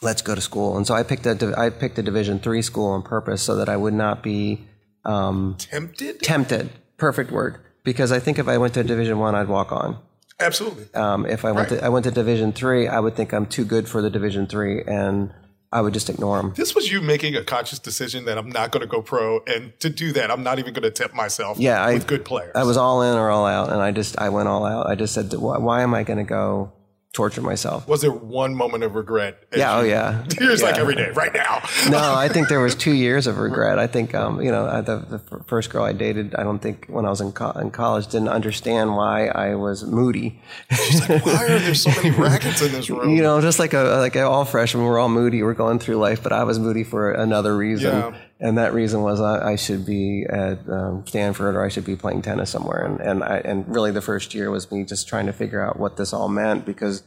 let's 0.00 0.22
go 0.22 0.34
to 0.34 0.40
school. 0.40 0.76
And 0.76 0.86
so 0.86 0.94
I 0.94 1.02
picked 1.02 1.26
a 1.26 1.54
I 1.56 1.70
picked 1.70 1.98
a 1.98 2.02
Division 2.02 2.38
three 2.38 2.62
school 2.62 2.88
on 2.88 3.02
purpose 3.02 3.42
so 3.42 3.56
that 3.56 3.68
I 3.68 3.76
would 3.76 3.94
not 3.94 4.22
be 4.22 4.66
um, 5.04 5.56
Tempted? 5.58 6.20
tempted. 6.20 6.70
Perfect 6.96 7.30
word. 7.30 7.58
Because 7.84 8.12
I 8.12 8.20
think 8.20 8.38
if 8.38 8.46
I 8.46 8.58
went 8.58 8.74
to 8.74 8.84
Division 8.84 9.18
one, 9.18 9.34
I'd 9.34 9.48
walk 9.48 9.72
on. 9.72 9.98
Absolutely. 10.38 10.92
Um, 10.94 11.26
if 11.26 11.44
I 11.44 11.52
went 11.52 11.68
to 11.70 11.84
I 11.84 11.88
went 11.88 12.04
to 12.04 12.10
Division 12.10 12.52
three, 12.52 12.88
I 12.88 13.00
would 13.00 13.14
think 13.16 13.32
I'm 13.32 13.46
too 13.46 13.64
good 13.64 13.88
for 13.88 14.00
the 14.02 14.10
Division 14.10 14.46
three, 14.46 14.82
and 14.82 15.32
I 15.72 15.80
would 15.80 15.94
just 15.94 16.10
ignore 16.10 16.36
them. 16.36 16.52
this 16.56 16.74
was 16.74 16.90
you 16.92 17.00
making 17.00 17.34
a 17.34 17.42
conscious 17.42 17.78
decision 17.78 18.26
that 18.26 18.36
I'm 18.38 18.50
not 18.50 18.72
going 18.72 18.82
to 18.82 18.86
go 18.86 19.00
pro, 19.02 19.40
and 19.46 19.72
to 19.80 19.88
do 19.88 20.12
that, 20.12 20.30
I'm 20.30 20.42
not 20.42 20.58
even 20.58 20.74
going 20.74 20.82
to 20.82 20.90
tip 20.90 21.14
myself 21.14 21.58
Yeah, 21.58 21.82
I- 21.82 21.94
with 21.94 22.06
good 22.06 22.24
players. 22.24 22.52
I 22.54 22.64
was 22.64 22.76
all 22.76 23.02
in 23.02 23.16
or 23.16 23.30
all 23.30 23.46
out, 23.46 23.72
and 23.72 23.80
I 23.80 23.90
just 23.90 24.18
I 24.18 24.28
went 24.28 24.48
all 24.48 24.64
out. 24.66 24.86
I 24.86 24.94
just 24.94 25.14
said, 25.14 25.32
why, 25.32 25.58
why 25.58 25.82
am 25.82 25.94
I 25.94 26.02
going 26.02 26.18
to 26.18 26.24
go 26.24 26.72
torture 27.12 27.42
myself? 27.42 27.86
was 27.86 28.00
there 28.00 28.10
one 28.10 28.54
moment 28.54 28.82
of 28.84 28.94
regret? 28.94 29.42
Yeah, 29.54 29.76
oh 29.78 29.82
yeah. 29.82 30.24
Tears 30.28 30.62
like 30.62 30.76
every 30.78 30.94
day, 30.94 31.10
right 31.10 31.32
now. 31.34 31.62
No, 31.90 31.98
I 32.14 32.28
think 32.28 32.48
there 32.48 32.60
was 32.60 32.74
two 32.86 32.92
years 32.94 33.26
of 33.26 33.38
regret. 33.38 33.78
I 33.78 33.86
think, 33.86 34.14
um, 34.14 34.40
you 34.40 34.50
know, 34.50 34.66
I- 34.66 34.80
the, 34.80 34.96
the 34.98 35.18
first 35.46 35.70
girl 35.70 35.84
I 35.84 35.92
dated, 35.92 36.34
I 36.34 36.42
don't 36.42 36.58
think 36.58 36.86
when 36.88 37.04
I 37.04 37.10
was 37.10 37.20
in, 37.20 37.32
co- 37.32 37.50
in 37.52 37.70
college 37.70 38.06
didn't 38.06 38.28
understand 38.28 38.96
why 38.96 39.26
I 39.26 39.54
was 39.54 39.84
moody. 39.84 40.40
She's 40.70 41.06
like, 41.08 41.24
why 41.26 41.44
are 41.44 41.58
there 41.58 41.74
so 41.74 41.90
many 41.90 42.10
rackets 42.18 42.62
in 42.62 42.72
this 42.72 42.88
room? 42.88 43.10
you 43.14 43.22
know, 43.22 43.40
just 43.42 43.58
like 43.58 43.74
a 43.74 43.82
like 43.98 44.16
all 44.16 44.44
freshmen, 44.46 44.84
we're 44.84 44.98
all 44.98 45.08
moody. 45.10 45.42
We're 45.42 45.54
going 45.54 45.78
through 45.78 45.96
life, 45.96 46.22
but 46.22 46.32
I 46.32 46.44
was 46.44 46.58
moody 46.58 46.82
for 46.84 47.12
another 47.12 47.54
reason, 47.56 47.92
Yeah. 47.92 48.16
And 48.42 48.58
that 48.58 48.74
reason 48.74 49.02
was 49.02 49.20
I, 49.20 49.52
I 49.52 49.56
should 49.56 49.86
be 49.86 50.26
at 50.28 50.58
um, 50.68 51.04
Stanford 51.06 51.54
or 51.54 51.64
I 51.64 51.68
should 51.68 51.84
be 51.86 51.96
playing 51.96 52.22
tennis 52.22 52.50
somewhere. 52.50 52.84
And 52.84 53.00
and 53.00 53.22
I, 53.22 53.38
and 53.38 53.64
really, 53.68 53.92
the 53.92 54.02
first 54.02 54.34
year 54.34 54.50
was 54.50 54.70
me 54.70 54.84
just 54.84 55.08
trying 55.08 55.26
to 55.26 55.32
figure 55.32 55.64
out 55.64 55.78
what 55.78 55.96
this 55.96 56.12
all 56.12 56.28
meant 56.28 56.66
because 56.66 57.04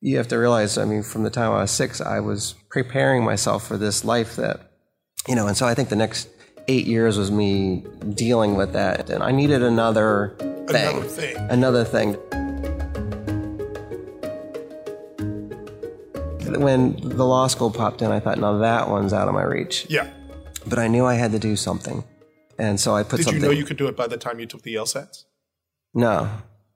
you 0.00 0.16
have 0.18 0.28
to 0.28 0.36
realize. 0.36 0.76
I 0.76 0.84
mean, 0.84 1.02
from 1.04 1.22
the 1.22 1.30
time 1.30 1.52
I 1.52 1.60
was 1.62 1.70
six, 1.70 2.00
I 2.00 2.18
was 2.20 2.54
preparing 2.68 3.24
myself 3.24 3.66
for 3.66 3.78
this 3.78 4.04
life 4.04 4.36
that 4.36 4.72
you 5.28 5.36
know, 5.36 5.46
and 5.46 5.56
so 5.56 5.66
I 5.66 5.74
think 5.74 5.88
the 5.88 5.96
next 5.96 6.28
eight 6.68 6.86
years 6.86 7.16
was 7.16 7.30
me 7.30 7.84
dealing 8.14 8.56
with 8.56 8.72
that, 8.72 9.08
and 9.08 9.22
I 9.22 9.30
needed 9.30 9.62
another 9.62 10.34
thing, 10.68 10.96
Another 10.98 11.04
thing. 11.08 11.36
another 11.50 11.84
thing. 11.84 12.16
When 16.60 16.96
the 17.00 17.24
law 17.24 17.46
school 17.46 17.70
popped 17.70 18.02
in, 18.02 18.10
I 18.10 18.20
thought, 18.20 18.38
now 18.38 18.58
that 18.58 18.88
one's 18.88 19.12
out 19.12 19.26
of 19.28 19.34
my 19.34 19.42
reach. 19.42 19.86
Yeah. 19.88 20.08
But 20.66 20.78
I 20.78 20.88
knew 20.88 21.04
I 21.04 21.14
had 21.14 21.32
to 21.32 21.38
do 21.38 21.56
something, 21.56 22.04
and 22.58 22.78
so 22.80 22.94
I 22.94 23.02
put 23.02 23.18
Did 23.18 23.32
you 23.32 23.38
know 23.40 23.50
you 23.50 23.64
could 23.64 23.76
do 23.76 23.86
it 23.88 23.96
by 23.96 24.06
the 24.06 24.16
time 24.16 24.38
you 24.40 24.46
took 24.46 24.62
the 24.62 24.74
LSATs? 24.76 25.24
no, 25.94 26.30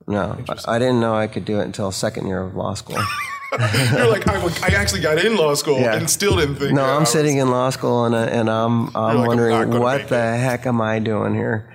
no, 0.07 0.37
I, 0.67 0.79
didn't 0.79 0.99
know 1.01 1.15
I 1.15 1.27
could 1.27 1.43
do 1.43 1.59
it 1.59 1.63
until 1.65 1.91
second 1.91 2.27
year 2.27 2.41
of 2.41 2.55
law 2.55 2.73
school. 2.75 2.95
You're 3.91 4.09
like, 4.09 4.27
I, 4.27 4.35
I 4.63 4.67
actually 4.75 5.01
got 5.01 5.17
in 5.17 5.35
law 5.35 5.53
school 5.53 5.79
Yeah. 5.79 5.95
and 5.95 6.09
still 6.09 6.35
didn't 6.37 6.55
think. 6.55 6.73
No, 6.73 6.83
I'm 6.83 7.05
sitting 7.05 7.37
in 7.37 7.49
law 7.49 7.69
school 7.71 8.05
and, 8.05 8.13
uh, 8.15 8.19
and 8.19 8.49
I'm, 8.49 8.87
I'm 8.87 8.93
like, 8.93 9.15
I'm 9.17 9.25
wondering 9.27 9.79
what 9.79 10.07
the 10.09 10.15
it. 10.35 10.39
heck 10.39 10.65
am 10.65 10.79
I 10.81 10.99
doing 10.99 11.33
here? 11.33 11.73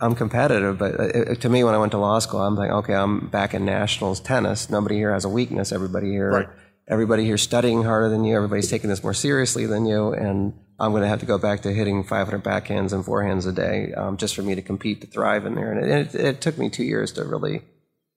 I'm 0.00 0.14
competitive, 0.16 0.78
but 0.78 0.98
uh, 0.98 1.02
it, 1.04 1.40
to 1.42 1.48
me, 1.48 1.62
when 1.64 1.74
I 1.74 1.78
went 1.78 1.92
to 1.92 1.98
law 1.98 2.18
school, 2.18 2.40
I'm 2.40 2.56
like, 2.56 2.70
okay, 2.70 2.94
I'm 2.94 3.28
back 3.28 3.54
in 3.54 3.64
nationals 3.64 4.18
tennis. 4.20 4.68
Nobody 4.68 4.96
here 4.96 5.12
has 5.12 5.24
a 5.24 5.28
weakness. 5.28 5.70
Everybody 5.72 6.10
here, 6.10 6.30
Right. 6.30 6.48
Everybody 6.88 7.24
here 7.24 7.38
studying 7.38 7.84
harder 7.84 8.08
than 8.08 8.24
you. 8.24 8.34
Everybody's 8.36 8.70
taking 8.70 8.90
this 8.90 9.02
more 9.02 9.14
seriously 9.14 9.66
than 9.66 9.86
you, 9.86 10.12
and 10.12 10.54
I'm 10.78 10.90
going 10.92 11.02
to 11.02 11.08
have 11.08 11.20
to 11.20 11.26
go 11.26 11.38
back 11.38 11.62
to 11.62 11.72
hitting 11.72 12.02
500 12.04 12.42
backhands 12.42 12.92
and 12.92 13.04
forehands 13.04 13.46
a 13.46 13.52
day 13.52 13.92
um, 13.94 14.16
just 14.16 14.34
for 14.34 14.42
me 14.42 14.54
to 14.54 14.62
compete 14.62 15.00
to 15.02 15.06
thrive 15.06 15.46
in 15.46 15.54
there. 15.54 15.72
And 15.72 15.84
it, 15.84 16.14
it, 16.14 16.20
it 16.20 16.40
took 16.40 16.58
me 16.58 16.70
two 16.70 16.84
years 16.84 17.12
to 17.12 17.24
really 17.24 17.62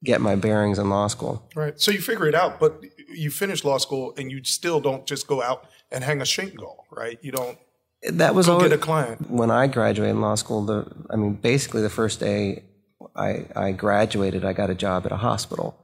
get 0.04 0.22
my 0.22 0.36
bearings 0.36 0.80
in 0.80 0.90
law 0.90 1.08
school. 1.08 1.48
Right. 1.56 1.80
So 1.80 1.92
you 1.92 2.02
figure 2.02 2.28
it 2.28 2.36
out, 2.36 2.60
but 2.60 2.84
you 3.10 3.32
finish 3.32 3.64
law 3.64 3.78
school 3.78 4.14
and 4.18 4.32
you 4.32 4.44
still 4.44 4.80
don't 4.80 5.06
just 5.06 5.28
go 5.28 5.42
out 5.42 5.68
and 5.92 6.04
hang 6.04 6.22
a 6.22 6.26
shank 6.26 6.56
goal, 6.56 6.86
right? 6.92 7.18
You 7.22 7.32
don't 7.32 7.58
That 8.04 8.36
was 8.36 8.50
always, 8.50 8.70
get 8.70 8.76
a 8.78 8.82
client. 8.82 9.30
when 9.30 9.52
I 9.52 9.68
graduated 9.68 10.16
in 10.16 10.22
law 10.22 10.36
school, 10.36 10.64
the 10.66 10.92
I 11.10 11.16
mean, 11.16 11.34
basically 11.34 11.82
the 11.82 11.90
first 11.90 12.20
day 12.20 12.64
I, 13.16 13.46
I 13.56 13.72
graduated, 13.72 14.44
I 14.44 14.54
got 14.54 14.70
a 14.70 14.76
job 14.76 15.06
at 15.06 15.12
a 15.12 15.18
hospital, 15.18 15.78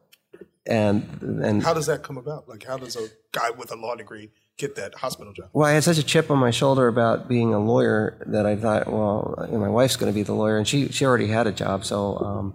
and 0.65 1.03
and 1.21 1.63
How 1.63 1.73
does 1.73 1.87
that 1.87 2.03
come 2.03 2.17
about? 2.17 2.47
Like, 2.47 2.63
how 2.63 2.77
does 2.77 2.95
a 2.95 3.07
guy 3.31 3.49
with 3.51 3.71
a 3.71 3.75
law 3.75 3.95
degree 3.95 4.31
get 4.57 4.75
that 4.75 4.95
hospital 4.95 5.33
job? 5.33 5.49
well, 5.53 5.67
I 5.67 5.71
had 5.73 5.83
such 5.83 5.97
a 5.97 6.03
chip 6.03 6.29
on 6.29 6.37
my 6.37 6.51
shoulder 6.51 6.87
about 6.87 7.27
being 7.27 7.53
a 7.53 7.59
lawyer 7.59 8.17
that 8.27 8.45
I 8.45 8.55
thought, 8.55 8.87
well, 8.87 9.35
you 9.47 9.53
know, 9.53 9.59
my 9.59 9.69
wife's 9.69 9.95
going 9.95 10.11
to 10.11 10.15
be 10.15 10.23
the 10.23 10.33
lawyer, 10.33 10.57
and 10.57 10.67
she 10.67 10.89
she 10.89 11.05
already 11.05 11.27
had 11.27 11.47
a 11.47 11.51
job, 11.51 11.83
so 11.85 12.17
um, 12.17 12.53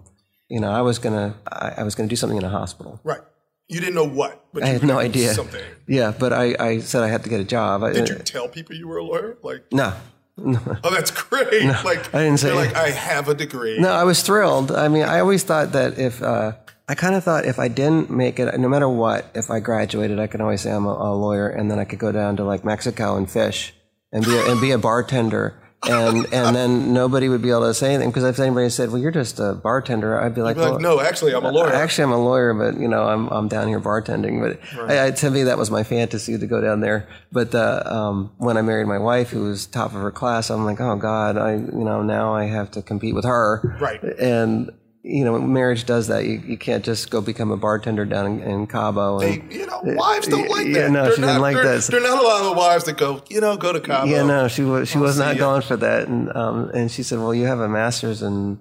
you 0.49 0.59
know, 0.59 0.71
I 0.71 0.81
was 0.81 0.99
gonna 0.99 1.35
I, 1.51 1.73
I 1.77 1.83
was 1.83 1.95
gonna 1.95 2.09
do 2.09 2.15
something 2.15 2.37
in 2.37 2.43
a 2.45 2.49
hospital. 2.49 2.99
Right. 3.03 3.21
You 3.69 3.81
didn't 3.81 3.95
know 3.95 4.07
what, 4.07 4.45
but 4.53 4.63
I 4.63 4.67
had 4.67 4.83
no 4.83 4.97
idea. 4.97 5.33
Something. 5.33 5.61
Yeah, 5.89 6.13
but 6.17 6.31
I, 6.31 6.55
I 6.57 6.79
said 6.79 7.03
I 7.03 7.09
had 7.09 7.25
to 7.25 7.29
get 7.29 7.41
a 7.41 7.43
job. 7.43 7.83
I- 7.83 7.91
Did 7.91 8.07
you 8.07 8.15
tell 8.15 8.47
people 8.47 8.73
you 8.77 8.87
were 8.87 8.95
a 8.95 9.03
lawyer? 9.03 9.37
Like, 9.43 9.65
no, 9.73 9.93
oh, 10.37 10.89
that's 10.89 11.11
great. 11.11 11.65
like, 11.83 12.15
I 12.15 12.23
didn't 12.23 12.37
say- 12.37 12.53
like, 12.53 12.73
I 12.75 12.91
have 12.91 13.27
a 13.27 13.33
degree. 13.33 13.77
No, 13.77 13.89
I 13.91 14.05
was 14.05 14.21
thrilled. 14.23 14.71
I 14.71 14.87
mean, 14.87 15.03
I 15.03 15.19
always 15.19 15.43
thought 15.43 15.73
that 15.73 15.99
if 15.99 16.21
uh, 16.23 16.53
I 16.89 16.95
kind 16.95 17.15
of 17.15 17.23
thought 17.23 17.45
if 17.45 17.59
I 17.59 17.67
didn't 17.67 18.09
make 18.09 18.39
it, 18.39 18.57
no 18.57 18.69
matter 18.69 18.87
what, 18.87 19.29
if 19.35 19.51
I 19.51 19.59
graduated, 19.59 20.19
I 20.19 20.27
could 20.27 20.39
always 20.39 20.61
say 20.61 20.71
I'm 20.71 20.85
a, 20.85 20.91
a 20.91 21.15
lawyer, 21.15 21.49
and 21.49 21.69
then 21.69 21.79
I 21.79 21.85
could 21.85 21.99
go 21.99 22.11
down 22.11 22.37
to 22.37 22.45
like 22.45 22.63
Mexico 22.63 23.17
and 23.17 23.29
fish 23.29 23.73
and 24.11 24.23
be 24.23 24.35
a, 24.35 24.51
and 24.51 24.61
be 24.61 24.71
a 24.71 24.77
bartender. 24.77 25.59
And 25.83 26.25
and 26.33 26.55
then 26.55 26.93
nobody 26.93 27.29
would 27.29 27.43
be 27.43 27.51
able 27.51 27.67
to 27.67 27.73
say 27.73 27.93
anything 27.93 28.09
because 28.09 28.23
if 28.23 28.39
anybody 28.39 28.67
said, 28.69 28.89
"Well, 28.89 28.99
you're 28.99 29.11
just 29.11 29.39
a 29.39 29.53
bartender," 29.53 30.19
I'd 30.19 30.33
be 30.33 30.41
like, 30.41 30.55
You're 30.55 30.65
like, 30.71 30.81
well, 30.81 30.97
no, 30.97 30.99
actually, 30.99 31.35
I'm 31.35 31.45
a 31.45 31.51
lawyer. 31.51 31.71
Actually, 31.71 32.05
I'm 32.05 32.13
a 32.13 32.23
lawyer, 32.23 32.53
but 32.55 32.79
you 32.79 32.87
know, 32.87 33.03
I'm 33.03 33.27
I'm 33.27 33.47
down 33.47 33.67
here 33.67 33.79
bartending. 33.79 34.41
But 34.41 34.89
I, 34.89 35.07
I, 35.07 35.11
to 35.11 35.29
me, 35.29 35.43
that 35.43 35.57
was 35.57 35.69
my 35.69 35.83
fantasy 35.83 36.35
to 36.37 36.47
go 36.47 36.61
down 36.61 36.79
there. 36.81 37.07
But 37.31 37.53
uh, 37.53 37.83
um, 37.85 38.31
when 38.37 38.57
I 38.57 38.63
married 38.63 38.87
my 38.87 38.97
wife, 38.97 39.29
who 39.29 39.43
was 39.43 39.67
top 39.67 39.93
of 39.93 40.01
her 40.01 40.11
class, 40.11 40.49
I'm 40.49 40.65
like, 40.65 40.81
oh 40.81 40.95
God, 40.95 41.37
I 41.37 41.53
you 41.53 41.83
know 41.83 42.01
now 42.01 42.33
I 42.33 42.45
have 42.45 42.71
to 42.71 42.81
compete 42.81 43.13
with 43.13 43.25
her. 43.25 43.77
Right. 43.79 44.01
And 44.03 44.71
you 45.07 45.23
know, 45.25 45.39
marriage 45.39 45.85
does 45.85 46.07
that. 46.07 46.25
You, 46.25 46.41
you 46.45 46.57
can't 46.57 46.83
just 46.83 47.09
go 47.09 47.21
become 47.21 47.49
a 47.51 47.57
bartender 47.57 48.05
down 48.05 48.25
in, 48.25 48.39
in 48.41 48.67
Cabo. 48.67 49.19
They, 49.19 49.41
you 49.49 49.65
know, 49.65 49.79
wives 49.83 50.27
don't 50.27 50.49
like 50.49 50.65
that. 50.67 50.79
Yeah, 50.79 50.87
no, 50.89 51.03
They're 51.03 51.15
she 51.15 51.21
didn't 51.21 51.41
like 51.41 51.55
they're- 51.55 51.77
that. 51.79 51.83
There 51.89 51.99
are 51.99 52.03
not 52.03 52.23
a 52.23 52.27
lot 52.27 52.51
of 52.51 52.57
wives 52.57 52.83
that 52.85 52.97
go, 52.97 53.23
you 53.29 53.39
know, 53.41 53.55
go 53.57 53.71
to 53.73 53.79
Cabo. 53.79 54.05
yeah, 54.07 54.23
no, 54.23 54.47
she 54.47 54.63
was 54.63 54.89
she 54.89 54.97
was 54.97 55.17
not 55.17 55.37
going 55.37 55.61
for 55.61 55.77
that. 55.77 56.07
And 56.07 56.35
um, 56.35 56.69
and 56.73 56.91
she 56.91 57.03
said, 57.03 57.19
well, 57.19 57.33
you 57.33 57.45
have 57.45 57.59
a 57.59 57.69
master's 57.69 58.21
in 58.21 58.59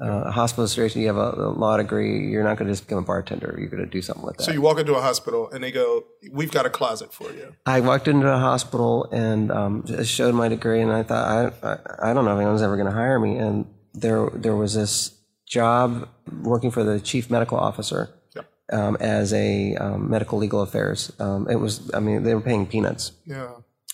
Uh, 0.00 0.30
hospital 0.30 0.62
administration, 0.62 1.00
you 1.02 1.08
have 1.08 1.16
a, 1.16 1.30
a 1.34 1.50
law 1.58 1.76
degree, 1.76 2.30
you're 2.30 2.44
not 2.44 2.56
going 2.56 2.68
to 2.68 2.72
just 2.72 2.86
become 2.86 3.02
a 3.02 3.06
bartender. 3.06 3.56
You're 3.58 3.68
going 3.68 3.82
to 3.82 3.90
do 3.90 4.00
something 4.00 4.24
with 4.24 4.36
that. 4.36 4.44
So 4.44 4.52
you 4.52 4.62
walk 4.62 4.78
into 4.78 4.94
a 4.94 5.00
hospital 5.02 5.50
and 5.50 5.58
they 5.64 5.72
go, 5.72 6.04
"We've 6.30 6.52
got 6.52 6.66
a 6.66 6.70
closet 6.70 7.12
for 7.12 7.32
you." 7.32 7.46
I 7.66 7.80
walked 7.80 8.06
into 8.06 8.28
a 8.32 8.38
hospital 8.38 9.08
and 9.10 9.50
um, 9.50 10.04
showed 10.04 10.36
my 10.36 10.46
degree, 10.46 10.80
and 10.82 10.92
I 10.92 11.02
thought, 11.02 11.26
I, 11.34 11.68
I, 11.70 12.10
I 12.10 12.14
don't 12.14 12.24
know 12.24 12.34
if 12.36 12.38
anyone's 12.40 12.62
ever 12.62 12.76
going 12.76 12.86
to 12.86 12.94
hire 12.94 13.18
me. 13.18 13.38
And 13.38 13.66
there, 13.92 14.30
there 14.34 14.54
was 14.54 14.74
this 14.74 15.17
job 15.48 16.08
working 16.42 16.70
for 16.70 16.84
the 16.84 17.00
chief 17.00 17.30
medical 17.30 17.58
officer 17.58 18.10
Yep. 18.36 18.46
um, 18.72 18.96
as 19.00 19.32
a 19.32 19.74
um, 19.76 20.10
medical 20.10 20.38
legal 20.38 20.60
affairs. 20.62 21.10
Um, 21.18 21.48
it 21.48 21.56
was, 21.56 21.90
I 21.94 22.00
mean, 22.00 22.22
they 22.22 22.34
were 22.34 22.40
paying 22.42 22.66
peanuts. 22.66 23.12
Yeah, 23.24 23.48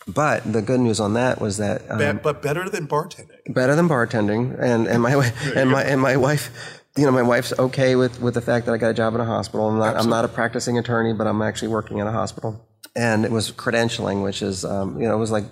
But 0.08 0.52
the 0.52 0.60
good 0.62 0.80
news 0.80 0.98
on 1.00 1.14
that 1.14 1.40
was 1.40 1.56
that 1.58 1.88
um, 1.90 1.98
Be- 1.98 2.12
but 2.22 2.42
better 2.42 2.68
than 2.68 2.86
bartending. 2.88 3.54
better 3.54 3.74
than 3.76 3.88
bartending, 3.88 4.58
and 4.60 4.86
and 4.88 5.00
my 5.02 5.12
and 5.54 5.70
my 5.70 5.82
and 5.84 6.00
my 6.00 6.16
wife. 6.16 6.50
You 6.96 7.04
know, 7.06 7.10
my 7.10 7.22
wife's 7.22 7.52
okay 7.58 7.96
with, 7.96 8.20
with 8.20 8.34
the 8.34 8.40
fact 8.40 8.66
that 8.66 8.72
I 8.72 8.76
got 8.76 8.90
a 8.90 8.94
job 8.94 9.16
in 9.16 9.20
a 9.20 9.24
hospital. 9.24 9.68
I'm 9.68 9.78
not, 9.80 9.96
I'm 9.96 10.08
not 10.08 10.24
a 10.24 10.28
practicing 10.28 10.78
attorney, 10.78 11.12
but 11.12 11.26
I'm 11.26 11.42
actually 11.42 11.66
working 11.68 11.98
in 11.98 12.06
a 12.06 12.12
hospital. 12.12 12.64
And 12.94 13.24
it 13.24 13.32
was 13.32 13.50
credentialing, 13.50 14.22
which 14.22 14.42
is, 14.42 14.64
um, 14.64 15.00
you 15.00 15.08
know, 15.08 15.14
it 15.16 15.18
was 15.18 15.32
like, 15.32 15.42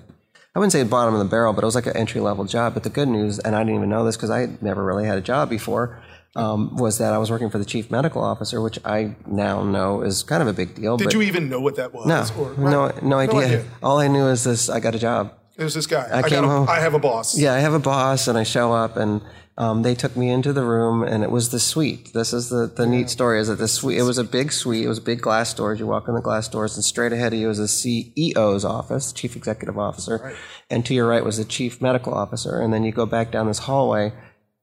I 0.54 0.58
wouldn't 0.58 0.72
say 0.72 0.82
bottom 0.84 1.14
of 1.14 1.18
the 1.20 1.24
barrel, 1.26 1.52
but 1.54 1.64
it 1.64 1.66
was 1.66 1.74
like 1.74 1.86
an 1.86 1.96
entry 1.96 2.20
level 2.20 2.44
job. 2.44 2.74
But 2.74 2.82
the 2.82 2.90
good 2.90 3.08
news, 3.08 3.38
and 3.38 3.56
I 3.56 3.60
didn't 3.60 3.76
even 3.76 3.88
know 3.88 4.04
this 4.04 4.16
because 4.16 4.30
I 4.30 4.48
never 4.60 4.84
really 4.84 5.06
had 5.06 5.16
a 5.16 5.22
job 5.22 5.48
before, 5.48 6.02
um, 6.36 6.76
was 6.76 6.98
that 6.98 7.14
I 7.14 7.18
was 7.18 7.30
working 7.30 7.48
for 7.48 7.58
the 7.58 7.64
chief 7.64 7.90
medical 7.90 8.22
officer, 8.22 8.60
which 8.60 8.78
I 8.84 9.16
now 9.26 9.62
know 9.64 10.02
is 10.02 10.22
kind 10.22 10.42
of 10.42 10.48
a 10.48 10.52
big 10.52 10.74
deal. 10.74 10.98
Did 10.98 11.14
you 11.14 11.22
even 11.22 11.48
know 11.48 11.60
what 11.60 11.76
that 11.76 11.94
was? 11.94 12.06
no, 12.06 12.42
Or- 12.42 12.54
no, 12.58 12.84
right. 12.86 13.02
no 13.02 13.18
idea. 13.18 13.64
All 13.82 13.98
I 13.98 14.08
knew 14.08 14.26
is 14.28 14.44
this: 14.44 14.68
I 14.68 14.78
got 14.80 14.94
a 14.94 14.98
job. 14.98 15.32
There's 15.56 15.74
this 15.74 15.86
guy. 15.86 16.06
I, 16.12 16.22
came 16.22 16.42
got 16.42 16.44
a, 16.44 16.48
home- 16.48 16.68
I 16.68 16.80
have 16.80 16.92
a 16.94 16.98
boss. 16.98 17.38
Yeah, 17.38 17.54
I 17.54 17.58
have 17.60 17.72
a 17.74 17.78
boss, 17.78 18.28
and 18.28 18.36
I 18.36 18.42
show 18.42 18.72
up, 18.72 18.96
and 18.98 19.22
um, 19.58 19.82
they 19.82 19.94
took 19.94 20.16
me 20.16 20.30
into 20.30 20.52
the 20.52 20.64
room, 20.64 21.02
and 21.02 21.22
it 21.22 21.30
was 21.30 21.50
the 21.50 21.60
suite. 21.60 22.12
This 22.14 22.32
is 22.32 22.48
the, 22.48 22.66
the 22.66 22.86
neat 22.86 23.10
story: 23.10 23.38
is 23.40 23.48
that 23.48 23.56
the 23.56 23.68
suite? 23.68 23.98
It 23.98 24.02
was 24.02 24.18
a 24.18 24.24
big 24.24 24.52
suite. 24.52 24.84
It 24.84 24.88
was 24.88 25.00
big 25.00 25.20
glass 25.20 25.52
doors. 25.52 25.78
You 25.78 25.86
walk 25.86 26.08
in 26.08 26.14
the 26.14 26.20
glass 26.20 26.48
doors, 26.48 26.74
and 26.74 26.84
straight 26.84 27.12
ahead 27.12 27.32
of 27.32 27.38
you 27.38 27.50
is 27.50 27.58
the 27.58 27.64
CEO's 27.64 28.64
office, 28.64 29.12
Chief 29.12 29.36
Executive 29.36 29.78
Officer, 29.78 30.34
and 30.70 30.84
to 30.86 30.94
your 30.94 31.06
right 31.06 31.24
was 31.24 31.36
the 31.36 31.44
Chief 31.44 31.82
Medical 31.82 32.14
Officer, 32.14 32.60
and 32.60 32.72
then 32.72 32.84
you 32.84 32.92
go 32.92 33.06
back 33.06 33.30
down 33.30 33.46
this 33.46 33.60
hallway, 33.60 34.12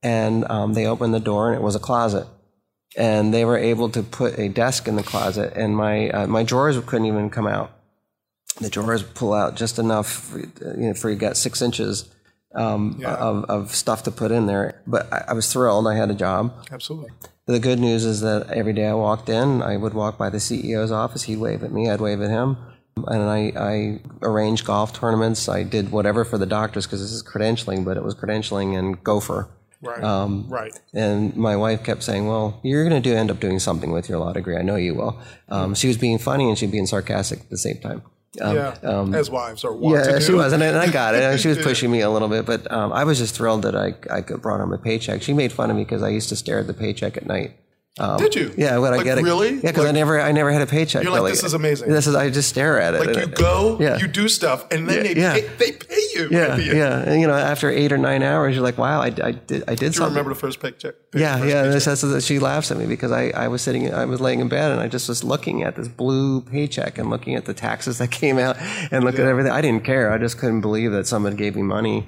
and 0.02 0.50
um, 0.50 0.74
they 0.74 0.88
opened 0.88 1.14
the 1.14 1.20
door, 1.20 1.48
and 1.52 1.56
it 1.56 1.64
was 1.64 1.76
a 1.76 1.80
closet. 1.80 2.28
And 2.98 3.32
they 3.32 3.46
were 3.46 3.58
able 3.58 3.90
to 3.90 4.02
put 4.02 4.40
a 4.40 4.50
desk 4.50 4.88
in 4.88 4.96
the 4.96 5.04
closet, 5.04 5.54
and 5.56 5.78
my 5.78 6.10
uh, 6.10 6.28
my 6.28 6.42
drawers 6.42 6.80
couldn't 6.86 7.06
even 7.06 7.30
come 7.30 7.46
out 7.46 7.72
the 8.60 8.70
drawers 8.70 9.04
pull 9.04 9.34
out 9.34 9.56
just 9.56 9.80
enough 9.80 10.08
for, 10.08 10.40
you 10.40 10.50
know, 10.88 10.94
for 10.94 11.10
you 11.10 11.16
got 11.16 11.38
six 11.38 11.62
inches 11.62 12.10
um, 12.56 13.02
of, 13.06 13.46
of 13.46 13.76
stuff 13.76 14.04
to 14.04 14.12
put 14.12 14.32
in 14.32 14.46
there. 14.46 14.82
But 14.88 15.12
I, 15.14 15.26
I 15.30 15.34
was 15.34 15.52
thrilled. 15.52 15.88
I 15.88 15.96
had 15.96 16.10
a 16.10 16.16
job. 16.16 16.54
Absolutely. 16.72 17.12
The 17.46 17.60
good 17.60 17.80
news 17.80 18.06
is 18.06 18.22
that 18.22 18.50
every 18.52 18.74
day 18.74 18.88
I 18.88 18.94
walked 18.94 19.28
in, 19.30 19.62
I 19.62 19.78
would 19.78 19.94
walk 19.94 20.18
by 20.18 20.30
the 20.30 20.38
CEO's 20.38 20.92
office. 20.92 21.24
He'd 21.24 21.40
wave 21.40 21.64
at 21.64 21.72
me. 21.72 21.90
I'd 21.90 22.02
wave 22.02 22.22
at 22.22 22.30
him. 22.30 22.58
And 23.08 23.24
I, 23.24 23.54
I 23.56 24.00
arranged 24.22 24.66
golf 24.66 24.94
tournaments. 24.94 25.48
I 25.48 25.64
did 25.64 25.92
whatever 25.92 26.26
for 26.26 26.38
the 26.38 26.46
doctors 26.46 26.86
because 26.86 27.02
this 27.02 27.12
is 27.12 27.24
credentialing, 27.24 27.86
but 27.86 27.98
it 27.98 28.04
was 28.04 28.14
credentialing 28.14 28.78
and 28.78 29.04
gopher. 29.04 29.50
Right. 29.82 30.04
Um, 30.04 30.46
right. 30.50 30.78
And 30.94 31.36
my 31.38 31.56
wife 31.56 31.84
kept 31.86 32.04
saying, 32.04 32.28
"Well, 32.28 32.60
you're 32.64 32.88
going 32.88 33.02
to 33.02 33.10
do 33.10 33.16
end 33.16 33.32
up 33.32 33.40
doing 33.40 33.60
something 33.60 33.92
with 33.92 34.10
your 34.10 34.20
law 34.20 34.34
degree. 34.34 34.58
I 34.58 34.62
know 34.62 34.76
you 34.76 34.94
will." 34.94 35.18
Um, 35.48 35.74
she 35.74 35.88
was 35.88 35.98
being 35.98 36.18
funny 36.18 36.50
and 36.50 36.58
she 36.58 36.66
was 36.66 36.72
being 36.72 36.86
sarcastic 36.86 37.40
at 37.40 37.50
the 37.50 37.58
same 37.58 37.78
time. 37.78 38.02
Um, 38.42 38.56
yeah. 38.56 39.20
As 39.20 39.30
wives 39.30 39.66
are 39.66 39.76
yeah, 39.82 40.20
she 40.20 40.34
was, 40.34 40.54
and 40.54 40.64
I, 40.64 40.68
and 40.68 40.78
I 40.78 40.92
got 40.92 41.16
it. 41.16 41.24
And 41.24 41.40
she 41.40 41.48
was 41.48 41.58
pushing 41.64 41.90
me 41.90 42.02
a 42.02 42.10
little 42.10 42.28
bit, 42.28 42.46
but 42.46 42.72
um, 42.72 42.94
I 42.94 43.04
was 43.04 43.18
just 43.18 43.36
thrilled 43.36 43.64
that 43.64 43.76
I 43.76 43.96
I 44.12 44.22
brought 44.22 44.60
home 44.60 44.72
a 44.72 44.78
paycheck. 44.78 45.22
She 45.22 45.34
made 45.34 45.52
fun 45.52 45.72
of 45.72 45.76
me 45.76 45.84
because 45.84 46.04
I 46.04 46.10
used 46.10 46.30
to 46.30 46.36
stare 46.36 46.60
at 46.60 46.68
the 46.68 46.74
paycheck 46.74 47.18
at 47.18 47.26
night. 47.26 47.59
Um, 48.00 48.18
did 48.18 48.34
you? 48.36 48.54
Yeah, 48.58 48.78
when 48.78 48.94
I 48.94 49.04
get 49.04 49.18
it, 49.18 49.24
really? 49.24 49.56
Yeah, 49.56 49.62
because 49.72 49.86
I 49.86 49.92
never 49.92 50.20
I 50.22 50.32
never 50.32 50.52
had 50.52 50.62
a 50.62 50.66
paycheck. 50.68 51.04
You're 51.04 51.12
like, 51.12 51.20
really. 51.20 51.32
"This 51.32 51.44
is 51.44 51.54
amazing." 51.54 51.90
This 51.90 52.08
is 52.08 52.16
I 52.16 52.30
just 52.30 52.48
stare 52.50 52.80
at 52.80 52.94
it. 52.96 53.00
Like 53.06 53.16
you 53.16 53.22
it- 53.24 53.36
go, 53.36 53.78
Yeah. 53.80 53.98
you 53.98 54.08
do 54.08 54.30
stuff, 54.30 54.66
and 54.72 54.88
then 54.88 55.04
they 55.04 55.16
Yeah. 55.16 55.34
pay, 55.34 55.42
they 55.58 55.72
pay 55.74 55.96
you. 56.16 56.30
Yeah, 56.32 56.56
yeah, 56.58 57.00
and 57.00 57.20
you 57.22 57.28
know, 57.28 57.34
after 57.34 57.70
eight 57.70 57.92
or 57.92 57.98
nine 57.98 58.24
hours, 58.24 58.56
you're 58.56 58.64
like, 58.64 58.78
wow, 58.78 59.02
I, 59.02 59.08
I 59.08 59.32
did 59.32 59.64
I 59.68 59.76
did 59.76 59.82
you 59.88 59.92
something. 59.94 60.10
remember 60.16 60.30
the 60.34 60.40
first 60.40 60.60
paycheck? 60.62 60.96
Yeah, 61.14 61.38
First 61.38 61.50
yeah. 61.50 61.64
paycheck? 61.72 62.00
This 62.14 62.26
she 62.26 62.40
laughs 62.40 62.72
at 62.72 62.78
me 62.78 62.86
because 62.86 63.12
I, 63.12 63.30
I 63.36 63.48
was 63.50 63.62
sitting, 63.62 63.94
I 63.94 64.06
was 64.06 64.22
laying 64.22 64.40
in 64.40 64.48
bed 64.50 64.72
and 64.72 64.80
I 64.80 64.88
just 64.88 65.10
was 65.10 65.24
looking 65.24 65.64
at 65.64 65.76
this 65.76 65.88
blue 65.88 66.42
paycheck 66.42 66.98
and 66.98 67.10
looking 67.10 67.36
at 67.36 67.46
the 67.46 67.54
taxes 67.54 67.98
that 67.98 68.12
came 68.22 68.38
out 68.40 68.58
and 68.92 69.04
looking 69.04 69.22
at 69.22 69.28
everything. 69.28 69.52
I 69.52 69.62
didn't 69.62 69.84
care. 69.84 70.12
I 70.12 70.18
just 70.18 70.38
couldn't 70.38 70.62
believe 70.62 70.92
that 70.92 71.08
someone 71.08 71.36
gave 71.36 71.56
me 71.56 71.62
money, 71.64 72.08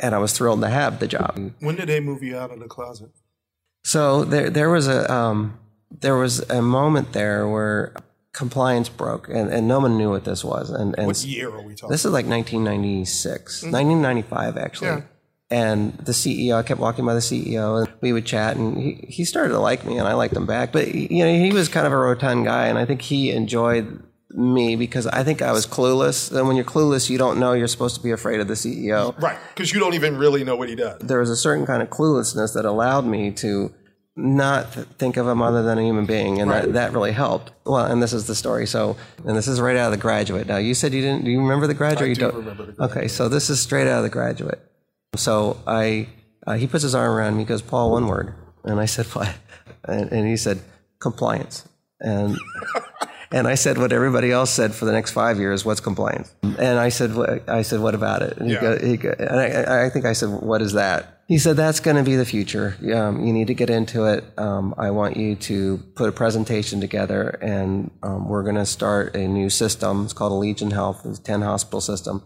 and 0.00 0.14
I 0.14 0.18
was 0.18 0.32
thrilled 0.32 0.60
to 0.62 0.68
have 0.68 1.00
the 1.00 1.06
job. 1.08 1.52
When 1.60 1.76
did 1.76 1.88
they 1.88 2.00
move 2.00 2.22
you 2.22 2.36
out 2.38 2.50
of 2.52 2.60
the 2.60 2.66
closet? 2.66 3.10
So 3.84 4.24
there, 4.24 4.50
there 4.50 4.70
was 4.70 4.88
a, 4.88 5.12
um, 5.12 5.58
there 6.00 6.16
was 6.16 6.40
a 6.50 6.60
moment 6.62 7.12
there 7.12 7.46
where 7.46 7.94
compliance 8.32 8.88
broke, 8.88 9.28
and, 9.28 9.50
and 9.50 9.68
no 9.68 9.78
one 9.78 9.96
knew 9.96 10.10
what 10.10 10.24
this 10.24 10.42
was. 10.42 10.70
And, 10.70 10.94
and 10.98 11.06
What 11.06 11.22
year 11.24 11.50
are 11.50 11.62
we 11.62 11.74
talking? 11.74 11.90
this 11.92 12.04
is 12.04 12.10
like 12.12 12.26
1996, 12.26 13.62
1995 13.62 14.56
actually. 14.56 14.86
Yeah. 14.88 15.00
And 15.50 15.92
the 15.98 16.12
CEO, 16.12 16.56
I 16.56 16.62
kept 16.62 16.80
walking 16.80 17.04
by 17.04 17.14
the 17.14 17.20
CEO, 17.20 17.84
and 17.84 17.92
we 18.00 18.12
would 18.12 18.24
chat, 18.24 18.56
and 18.56 18.76
he, 18.76 19.04
he 19.08 19.24
started 19.24 19.50
to 19.50 19.60
like 19.60 19.84
me, 19.84 19.98
and 19.98 20.08
I 20.08 20.14
liked 20.14 20.34
him 20.34 20.46
back. 20.46 20.72
But 20.72 20.92
you 20.94 21.24
know, 21.24 21.32
he 21.32 21.52
was 21.52 21.68
kind 21.68 21.86
of 21.86 21.92
a 21.92 21.96
rotund 21.96 22.46
guy, 22.46 22.66
and 22.66 22.78
I 22.78 22.86
think 22.86 23.02
he 23.02 23.30
enjoyed 23.30 24.02
me 24.34 24.74
because 24.74 25.06
I 25.06 25.22
think 25.22 25.42
I 25.42 25.52
was 25.52 25.66
clueless. 25.66 26.34
And 26.36 26.46
when 26.48 26.56
you're 26.56 26.64
clueless, 26.64 27.08
you 27.08 27.18
don't 27.18 27.38
know 27.38 27.52
you're 27.52 27.68
supposed 27.68 27.94
to 27.96 28.02
be 28.02 28.10
afraid 28.10 28.40
of 28.40 28.48
the 28.48 28.54
CEO. 28.54 29.20
right, 29.22 29.38
because 29.54 29.72
you 29.72 29.80
don't 29.80 29.94
even 29.94 30.16
really 30.16 30.44
know 30.44 30.56
what 30.56 30.68
he 30.68 30.74
does. 30.74 31.00
There 31.00 31.20
was 31.20 31.30
a 31.30 31.36
certain 31.36 31.66
kind 31.66 31.82
of 31.82 31.90
cluelessness 31.90 32.54
that 32.54 32.64
allowed 32.64 33.06
me 33.06 33.30
to 33.32 33.72
not 34.16 34.72
think 34.98 35.16
of 35.16 35.26
him 35.26 35.42
other 35.42 35.62
than 35.62 35.78
a 35.78 35.82
human 35.82 36.06
being, 36.06 36.40
and 36.40 36.50
that, 36.50 36.72
that 36.74 36.92
really 36.92 37.12
helped. 37.12 37.50
Well, 37.64 37.84
and 37.84 38.02
this 38.02 38.12
is 38.12 38.26
the 38.26 38.34
story. 38.34 38.66
So, 38.66 38.96
and 39.26 39.36
this 39.36 39.48
is 39.48 39.60
right 39.60 39.76
out 39.76 39.86
of 39.86 39.92
the 39.92 40.02
graduate. 40.02 40.46
Now, 40.46 40.58
you 40.58 40.74
said 40.74 40.92
you 40.92 41.00
didn't. 41.00 41.24
Do 41.24 41.30
you 41.30 41.40
remember 41.40 41.66
the 41.66 41.74
graduate? 41.74 42.04
I 42.04 42.08
you 42.10 42.14
do 42.14 42.20
don't 42.20 42.34
remember 42.36 42.66
the 42.66 42.72
graduate. 42.72 42.98
Okay, 42.98 43.08
so 43.08 43.28
this 43.28 43.50
is 43.50 43.60
straight 43.60 43.88
out 43.88 43.98
of 43.98 44.04
the 44.04 44.10
graduate. 44.10 44.60
So 45.16 45.60
I, 45.66 46.08
uh, 46.46 46.54
he 46.54 46.66
puts 46.66 46.82
his 46.82 46.94
arm 46.94 47.10
around 47.10 47.34
me. 47.34 47.40
He 47.40 47.46
goes, 47.46 47.62
"Paul, 47.62 47.92
one 47.92 48.06
word," 48.06 48.34
and 48.64 48.78
I 48.78 48.84
said, 48.86 49.06
"What?" 49.06 49.34
And, 49.84 50.12
and 50.12 50.28
he 50.28 50.36
said, 50.36 50.60
"Compliance." 51.00 51.68
And 52.00 52.36
and 53.34 53.48
I 53.48 53.56
said 53.56 53.78
what 53.78 53.92
everybody 53.92 54.30
else 54.30 54.52
said 54.52 54.72
for 54.72 54.84
the 54.84 54.92
next 54.92 55.10
five 55.10 55.40
years. 55.40 55.64
What's 55.64 55.80
compliance? 55.80 56.32
And 56.42 56.78
I 56.78 56.88
said, 56.88 57.16
what, 57.16 57.48
I 57.48 57.62
said, 57.62 57.80
what 57.80 57.96
about 57.96 58.22
it? 58.22 58.38
And, 58.38 58.48
he 58.48 58.56
go, 58.56 58.78
he 58.78 58.96
go, 58.96 59.12
and 59.18 59.40
I, 59.40 59.86
I 59.86 59.90
think 59.90 60.04
I 60.04 60.12
said, 60.12 60.28
what 60.28 60.62
is 60.62 60.74
that? 60.74 61.22
He 61.26 61.38
said, 61.38 61.56
that's 61.56 61.80
going 61.80 61.96
to 61.96 62.04
be 62.04 62.14
the 62.14 62.24
future. 62.24 62.76
Um, 62.94 63.24
you 63.24 63.32
need 63.32 63.48
to 63.48 63.54
get 63.54 63.70
into 63.70 64.04
it. 64.04 64.22
Um, 64.38 64.72
I 64.78 64.92
want 64.92 65.16
you 65.16 65.34
to 65.34 65.78
put 65.96 66.08
a 66.08 66.12
presentation 66.12 66.80
together, 66.80 67.30
and 67.42 67.90
um, 68.04 68.28
we're 68.28 68.44
going 68.44 68.54
to 68.54 68.66
start 68.66 69.16
a 69.16 69.26
new 69.26 69.50
system. 69.50 70.04
It's 70.04 70.12
called 70.12 70.32
Allegiant 70.32 70.72
Health. 70.72 71.04
It's 71.04 71.18
a 71.18 71.22
10 71.22 71.42
hospital 71.42 71.80
system. 71.80 72.22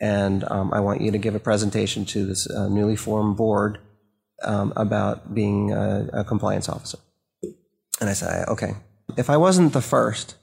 And 0.00 0.44
um, 0.48 0.72
I 0.72 0.78
want 0.78 1.00
you 1.00 1.10
to 1.10 1.18
give 1.18 1.34
a 1.34 1.40
presentation 1.40 2.04
to 2.04 2.24
this 2.24 2.48
uh, 2.48 2.68
newly 2.68 2.94
formed 2.94 3.36
board 3.36 3.80
um, 4.44 4.72
about 4.76 5.34
being 5.34 5.72
a, 5.72 6.08
a 6.12 6.24
compliance 6.24 6.68
officer. 6.68 6.98
And 8.00 8.08
I 8.08 8.12
said, 8.12 8.46
okay. 8.48 8.74
If 9.16 9.30
I 9.30 9.36
wasn't 9.36 9.72
the 9.72 9.80
first, 9.80 10.36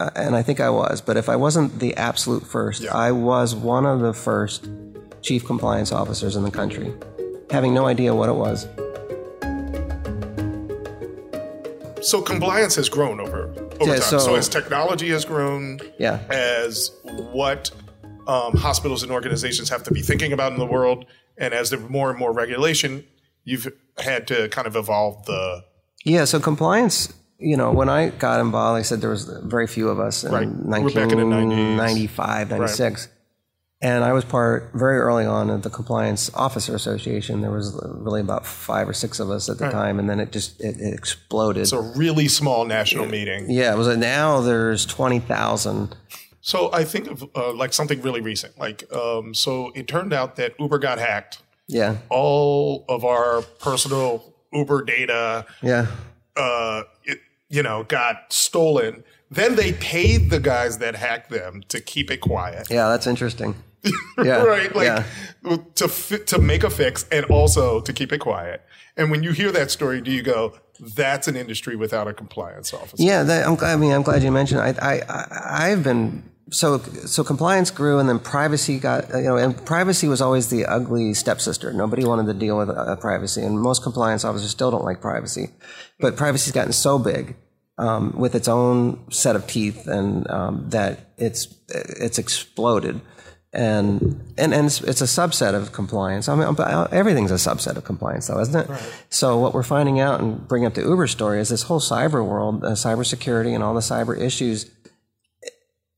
uh, 0.00 0.10
and 0.16 0.34
I 0.34 0.42
think 0.42 0.60
I 0.60 0.70
was, 0.70 1.00
but 1.00 1.16
if 1.16 1.28
I 1.28 1.36
wasn't 1.36 1.78
the 1.78 1.94
absolute 1.96 2.46
first, 2.46 2.86
I 2.86 3.12
was 3.12 3.54
one 3.54 3.84
of 3.86 4.00
the 4.00 4.14
first 4.14 4.68
chief 5.20 5.44
compliance 5.44 5.92
officers 5.92 6.34
in 6.34 6.42
the 6.42 6.50
country, 6.50 6.92
having 7.50 7.74
no 7.74 7.86
idea 7.86 8.14
what 8.14 8.28
it 8.28 8.34
was. 8.34 8.66
So 12.06 12.20
compliance 12.20 12.74
has 12.76 12.88
grown 12.88 13.20
over 13.20 13.44
over 13.80 13.84
Yeah, 13.92 14.00
time. 14.00 14.02
So, 14.02 14.18
so- 14.18 14.34
as 14.34 14.48
technology 14.48 15.10
has 15.10 15.24
grown, 15.24 15.78
Yeah. 15.98 16.20
as 16.30 16.90
what 17.04 17.70
um, 18.26 18.56
hospitals 18.56 19.02
and 19.02 19.10
organizations 19.10 19.68
have 19.68 19.82
to 19.82 19.90
be 19.92 20.00
thinking 20.00 20.32
about 20.32 20.52
in 20.52 20.58
the 20.58 20.64
world, 20.66 21.04
and 21.36 21.52
as 21.52 21.70
there's 21.70 21.88
more 21.88 22.08
and 22.08 22.18
more 22.18 22.32
regulation, 22.32 23.04
you've 23.44 23.66
had 23.98 24.28
to 24.28 24.48
kind 24.48 24.66
of 24.68 24.76
evolve 24.76 25.26
the 25.26 25.64
Yeah, 26.04 26.24
so 26.24 26.38
compliance, 26.38 27.12
you 27.42 27.56
know, 27.56 27.72
when 27.72 27.88
I 27.88 28.08
got 28.10 28.40
involved, 28.40 28.78
I 28.78 28.82
said 28.82 29.00
there 29.00 29.10
was 29.10 29.24
very 29.24 29.66
few 29.66 29.88
of 29.88 29.98
us 30.00 30.24
in 30.24 30.32
Right. 30.32 30.48
We're 30.48 30.90
back 30.90 31.12
in 31.12 31.18
the 31.18 31.24
90s. 31.24 31.78
1995, 31.78 32.50
96. 32.50 33.08
And 33.84 34.04
I 34.04 34.12
was 34.12 34.24
part 34.24 34.70
very 34.74 34.98
early 34.98 35.26
on 35.26 35.50
of 35.50 35.62
the 35.62 35.70
Compliance 35.70 36.30
Officer 36.34 36.72
Association. 36.72 37.40
There 37.40 37.50
was 37.50 37.76
really 37.82 38.20
about 38.20 38.46
five 38.46 38.88
or 38.88 38.92
six 38.92 39.18
of 39.18 39.28
us 39.28 39.48
at 39.48 39.58
the 39.58 39.70
time, 39.70 39.98
and 39.98 40.08
then 40.08 40.20
it 40.20 40.30
just 40.30 40.60
it, 40.60 40.80
it 40.80 40.94
exploded. 40.94 41.62
it's 41.62 41.72
a 41.72 41.80
really 41.80 42.28
small 42.28 42.64
national 42.64 43.06
meeting. 43.06 43.50
yeah, 43.50 43.74
it 43.74 43.76
was 43.76 43.88
a, 43.88 43.96
now 43.96 44.40
there's 44.40 44.86
20,000. 44.86 45.96
So 46.40 46.70
I 46.72 46.84
think 46.84 47.08
of 47.08 47.24
uh, 47.34 47.52
like 47.54 47.72
something 47.72 48.00
really 48.02 48.20
recent. 48.20 48.56
Like, 48.56 48.84
um, 48.92 49.34
so 49.34 49.72
it 49.74 49.88
turned 49.88 50.12
out 50.12 50.36
that 50.36 50.54
Uber 50.60 50.78
got 50.78 50.98
hacked. 51.00 51.42
Yeah, 51.66 51.96
All 52.08 52.84
of 52.88 53.04
our 53.04 53.42
personal 53.42 54.32
Uber 54.52 54.82
data, 54.84 55.44
yeah. 55.60 55.86
uh, 56.36 56.82
it, 57.04 57.20
you 57.52 57.62
know, 57.62 57.84
got 57.84 58.32
stolen. 58.32 59.04
Then 59.30 59.54
they 59.56 59.74
paid 59.74 60.30
the 60.30 60.40
guys 60.40 60.78
that 60.78 60.96
hacked 60.96 61.30
them 61.30 61.62
to 61.68 61.80
keep 61.80 62.10
it 62.10 62.20
quiet. 62.20 62.68
Yeah, 62.68 62.88
that's 62.88 63.06
interesting. 63.06 63.54
Yeah, 64.22 64.44
right? 64.44 64.72
Like 64.76 64.86
yeah. 64.86 65.56
to 65.74 65.88
fi- 65.88 66.24
to 66.26 66.38
make 66.38 66.62
a 66.62 66.70
fix 66.70 67.04
and 67.10 67.24
also 67.26 67.80
to 67.80 67.92
keep 67.92 68.12
it 68.12 68.18
quiet. 68.18 68.62
And 68.96 69.10
when 69.10 69.24
you 69.24 69.32
hear 69.32 69.50
that 69.50 69.72
story, 69.72 70.00
do 70.00 70.12
you 70.12 70.22
go, 70.22 70.54
"That's 70.78 71.26
an 71.26 71.34
industry 71.34 71.74
without 71.74 72.06
a 72.06 72.12
compliance 72.12 72.72
officer"? 72.72 73.02
Yeah, 73.02 73.24
that, 73.24 73.44
I'm 73.44 73.56
glad. 73.56 73.72
I 73.72 73.76
mean, 73.76 73.90
I'm 73.90 74.02
glad 74.02 74.22
you 74.22 74.30
mentioned. 74.30 74.60
It. 74.60 74.78
I, 74.80 75.02
I, 75.08 75.70
I've 75.70 75.82
been 75.82 76.22
so 76.50 76.78
so 76.78 77.24
compliance 77.24 77.70
grew, 77.70 77.98
and 77.98 78.08
then 78.08 78.18
privacy 78.18 78.78
got 78.78 79.08
you 79.14 79.22
know, 79.22 79.36
and 79.36 79.64
privacy 79.64 80.08
was 80.08 80.20
always 80.20 80.48
the 80.48 80.66
ugly 80.66 81.14
stepsister. 81.14 81.72
Nobody 81.72 82.04
wanted 82.04 82.26
to 82.26 82.34
deal 82.34 82.58
with 82.58 82.70
uh, 82.70 82.96
privacy, 82.96 83.42
and 83.42 83.60
most 83.60 83.82
compliance 83.82 84.24
officers 84.24 84.50
still 84.50 84.70
don't 84.70 84.84
like 84.84 85.00
privacy. 85.00 85.50
But 86.00 86.16
privacy's 86.16 86.52
gotten 86.52 86.72
so 86.72 86.98
big 86.98 87.36
um, 87.78 88.12
with 88.16 88.34
its 88.34 88.48
own 88.48 89.10
set 89.10 89.36
of 89.36 89.46
teeth, 89.46 89.86
and 89.86 90.28
um, 90.30 90.70
that 90.70 91.12
it's 91.16 91.54
it's 91.68 92.18
exploded. 92.18 93.00
And, 93.54 94.32
and 94.38 94.54
and 94.54 94.64
it's, 94.64 94.80
it's 94.80 95.02
a 95.02 95.04
subset 95.04 95.54
of 95.54 95.72
compliance. 95.72 96.26
I 96.26 96.34
mean, 96.34 96.56
everything's 96.90 97.30
a 97.30 97.34
subset 97.34 97.76
of 97.76 97.84
compliance, 97.84 98.28
though, 98.28 98.40
isn't 98.40 98.56
it? 98.58 98.70
So 99.10 99.36
what 99.36 99.52
we're 99.52 99.62
finding 99.62 100.00
out 100.00 100.22
and 100.22 100.48
bringing 100.48 100.66
up 100.66 100.72
the 100.72 100.80
Uber 100.80 101.06
story 101.06 101.38
is 101.38 101.50
this 101.50 101.64
whole 101.64 101.78
cyber 101.78 102.26
world, 102.26 102.64
uh, 102.64 102.68
cybersecurity, 102.70 103.54
and 103.54 103.62
all 103.62 103.74
the 103.74 103.80
cyber 103.80 104.18
issues 104.18 104.70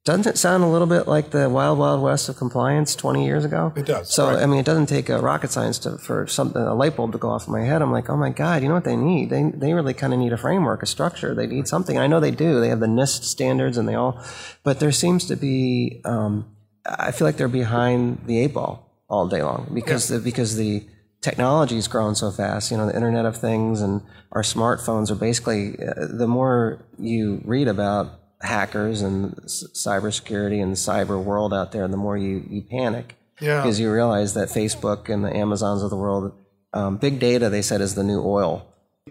doesn't 0.04 0.26
it 0.26 0.36
sound 0.36 0.62
a 0.62 0.66
little 0.66 0.86
bit 0.86 1.08
like 1.08 1.30
the 1.30 1.48
wild, 1.48 1.78
wild 1.78 2.02
west 2.02 2.28
of 2.28 2.36
compliance 2.36 2.94
20 2.94 3.24
years 3.24 3.42
ago? 3.42 3.72
It 3.74 3.86
does, 3.86 4.14
So, 4.14 4.28
right. 4.28 4.42
I 4.42 4.46
mean, 4.46 4.60
it 4.60 4.66
doesn't 4.66 4.86
take 4.86 5.08
a 5.08 5.18
rocket 5.18 5.50
science 5.50 5.78
to, 5.80 5.96
for 5.96 6.26
something, 6.26 6.60
a 6.60 6.74
light 6.74 6.94
bulb 6.94 7.12
to 7.12 7.18
go 7.18 7.30
off 7.30 7.46
in 7.46 7.54
my 7.54 7.62
head. 7.62 7.80
I'm 7.80 7.90
like, 7.90 8.10
oh 8.10 8.16
my 8.16 8.28
God, 8.28 8.62
you 8.62 8.68
know 8.68 8.74
what 8.74 8.84
they 8.84 8.96
need? 8.96 9.30
They, 9.30 9.50
they 9.54 9.72
really 9.72 9.94
kind 9.94 10.12
of 10.12 10.18
need 10.18 10.34
a 10.34 10.36
framework, 10.36 10.82
a 10.82 10.86
structure. 10.86 11.34
They 11.34 11.46
need 11.46 11.66
something. 11.68 11.96
I 11.96 12.06
know 12.06 12.20
they 12.20 12.32
do. 12.32 12.60
They 12.60 12.68
have 12.68 12.80
the 12.80 12.86
NIST 12.86 13.24
standards 13.24 13.78
and 13.78 13.88
they 13.88 13.94
all, 13.94 14.22
but 14.62 14.78
there 14.78 14.92
seems 14.92 15.24
to 15.28 15.36
be, 15.36 16.02
um, 16.04 16.54
I 16.84 17.10
feel 17.10 17.26
like 17.26 17.38
they're 17.38 17.48
behind 17.48 18.26
the 18.26 18.40
eight 18.40 18.52
ball 18.52 18.92
all 19.08 19.26
day 19.26 19.42
long 19.42 19.70
because, 19.72 20.08
the, 20.08 20.18
because 20.18 20.56
the, 20.56 20.86
technology's 21.22 21.88
grown 21.88 22.14
so 22.14 22.30
fast, 22.30 22.70
you 22.70 22.76
know, 22.76 22.84
the 22.84 22.94
Internet 22.94 23.24
of 23.24 23.34
Things 23.34 23.80
and 23.80 24.02
our 24.32 24.42
smartphones 24.42 25.10
are 25.10 25.14
basically, 25.14 25.74
uh, 25.78 26.06
the 26.10 26.26
more 26.26 26.84
you 26.98 27.40
read 27.46 27.66
about 27.66 28.20
hackers 28.44 29.02
and 29.02 29.34
cybersecurity 29.46 30.62
and 30.62 30.74
cyber 30.74 31.22
world 31.22 31.52
out 31.52 31.72
there, 31.72 31.84
and 31.84 31.92
the 31.92 31.98
more 31.98 32.16
you, 32.16 32.44
you 32.48 32.62
panic. 32.62 33.16
Yeah. 33.40 33.62
Because 33.62 33.80
you 33.80 33.92
realize 33.92 34.34
that 34.34 34.48
Facebook 34.48 35.08
and 35.08 35.24
the 35.24 35.34
Amazons 35.34 35.82
of 35.82 35.90
the 35.90 35.96
world, 35.96 36.32
um, 36.72 36.96
big 36.96 37.18
data, 37.18 37.50
they 37.50 37.62
said, 37.62 37.80
is 37.80 37.94
the 37.94 38.04
new 38.04 38.22
oil. 38.22 38.66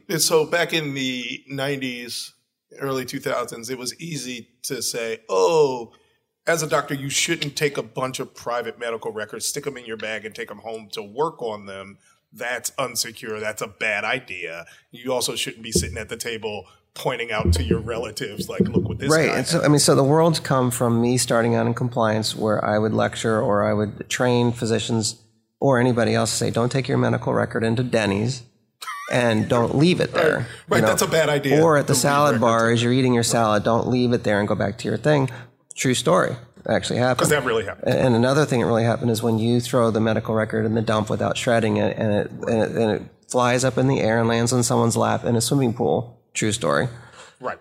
And 0.10 0.22
so 0.22 0.46
back 0.46 0.74
in 0.74 0.94
the 0.94 1.44
90s, 1.52 2.32
early 2.80 3.06
2000s, 3.06 3.70
it 3.70 3.78
was 3.78 4.00
easy 4.00 4.50
to 4.64 4.82
say, 4.82 5.20
oh, 5.30 5.92
as 6.46 6.62
a 6.62 6.68
doctor, 6.68 6.94
you 6.94 7.10
shouldn't 7.10 7.56
take 7.56 7.78
a 7.78 7.84
bunch 7.84 8.20
of 8.20 8.34
private 8.34 8.80
medical 8.80 9.12
records, 9.12 9.46
stick 9.46 9.64
them 9.64 9.78
in 9.78 9.86
your 9.86 9.98
bag, 9.98 10.26
and 10.26 10.36
take 10.36 10.50
them 10.50 10.60
home 10.60 10.90
to 10.92 11.02
work 11.02 11.42
on 11.42 11.66
them. 11.66 11.98
That's 12.32 12.72
unsecure. 12.72 13.40
That's 13.40 13.62
a 13.62 13.68
bad 13.68 14.04
idea. 14.04 14.66
You 14.92 15.14
also 15.14 15.36
shouldn't 15.36 15.64
be 15.64 15.72
sitting 15.72 15.98
at 15.98 16.10
the 16.10 16.18
table 16.18 16.66
pointing 16.96 17.32
out 17.32 17.52
to 17.54 17.64
your 17.64 17.80
relatives, 17.80 18.48
like, 18.50 18.62
look 18.62 18.88
what 18.88 19.00
this 19.00 19.10
Right. 19.12 19.28
guy 19.30 19.38
And 19.38 19.48
so, 19.48 19.62
I 19.64 19.68
mean, 19.68 19.80
so 19.80 19.96
the 19.96 20.04
world's 20.04 20.40
come 20.40 20.70
from 20.72 21.02
me 21.02 21.18
starting 21.18 21.56
out 21.56 21.66
in 21.66 21.74
compliance 21.74 22.36
where 22.36 22.64
I 22.64 22.78
would 22.78 22.94
lecture 22.94 23.42
or 23.42 23.64
I 23.68 23.74
would 23.74 24.10
train 24.10 24.52
physicians 24.52 25.16
or 25.60 25.80
anybody 25.80 26.14
else 26.14 26.30
to 26.32 26.38
say, 26.38 26.52
don't 26.52 26.72
take 26.72 26.88
your 26.88 26.98
medical 26.98 27.34
record 27.34 27.64
into 27.64 27.84
Denny's 27.84 28.44
and 29.12 29.50
don't 29.50 29.76
leave 29.76 30.00
it 30.02 30.14
there. 30.14 30.48
Right, 30.70 30.82
that's 30.82 31.02
a 31.02 31.08
bad 31.08 31.30
idea 31.30 31.62
Or 31.64 31.78
at 31.78 31.88
the 31.88 31.96
salad 31.96 32.40
bar 32.40 32.72
as 32.72 32.84
you're 32.84 32.94
eating 32.94 33.14
your 33.14 33.24
salad, 33.24 33.64
don't 33.64 33.88
leave 33.88 34.14
it 34.14 34.24
there 34.24 34.40
and 34.40 34.48
go 34.48 34.56
back 34.56 34.78
to 34.80 34.88
your 34.88 34.98
thing. 34.98 35.30
True 35.76 35.96
story. 35.96 36.36
Actually 36.70 37.00
happened. 37.00 37.18
Because 37.18 37.30
that 37.30 37.44
really 37.44 37.66
happened. 37.66 37.94
And 37.94 38.16
another 38.16 38.46
thing 38.46 38.62
that 38.62 38.68
really 38.68 38.86
happened 38.86 39.12
is 39.12 39.22
when 39.22 39.38
you 39.40 39.60
throw 39.60 39.92
the 39.92 40.00
medical 40.00 40.34
record 40.34 40.66
in 40.66 40.76
the 40.76 40.82
dump 40.82 41.10
without 41.10 41.38
shredding 41.38 41.76
it, 41.78 41.98
and 41.98 42.14
it 42.14 42.32
and 42.32 42.62
it, 42.62 42.72
and 42.72 42.92
it 42.92 43.02
flies 43.28 43.66
up 43.66 43.78
in 43.78 43.88
the 43.88 44.00
air 44.00 44.20
and 44.20 44.30
lands 44.30 44.54
on 44.54 44.64
someone's 44.64 44.96
lap 44.96 45.26
in 45.26 45.36
a 45.36 45.42
swimming 45.42 45.74
pool. 45.74 46.22
True 46.34 46.52
story. 46.52 46.88
Right. 47.40 47.60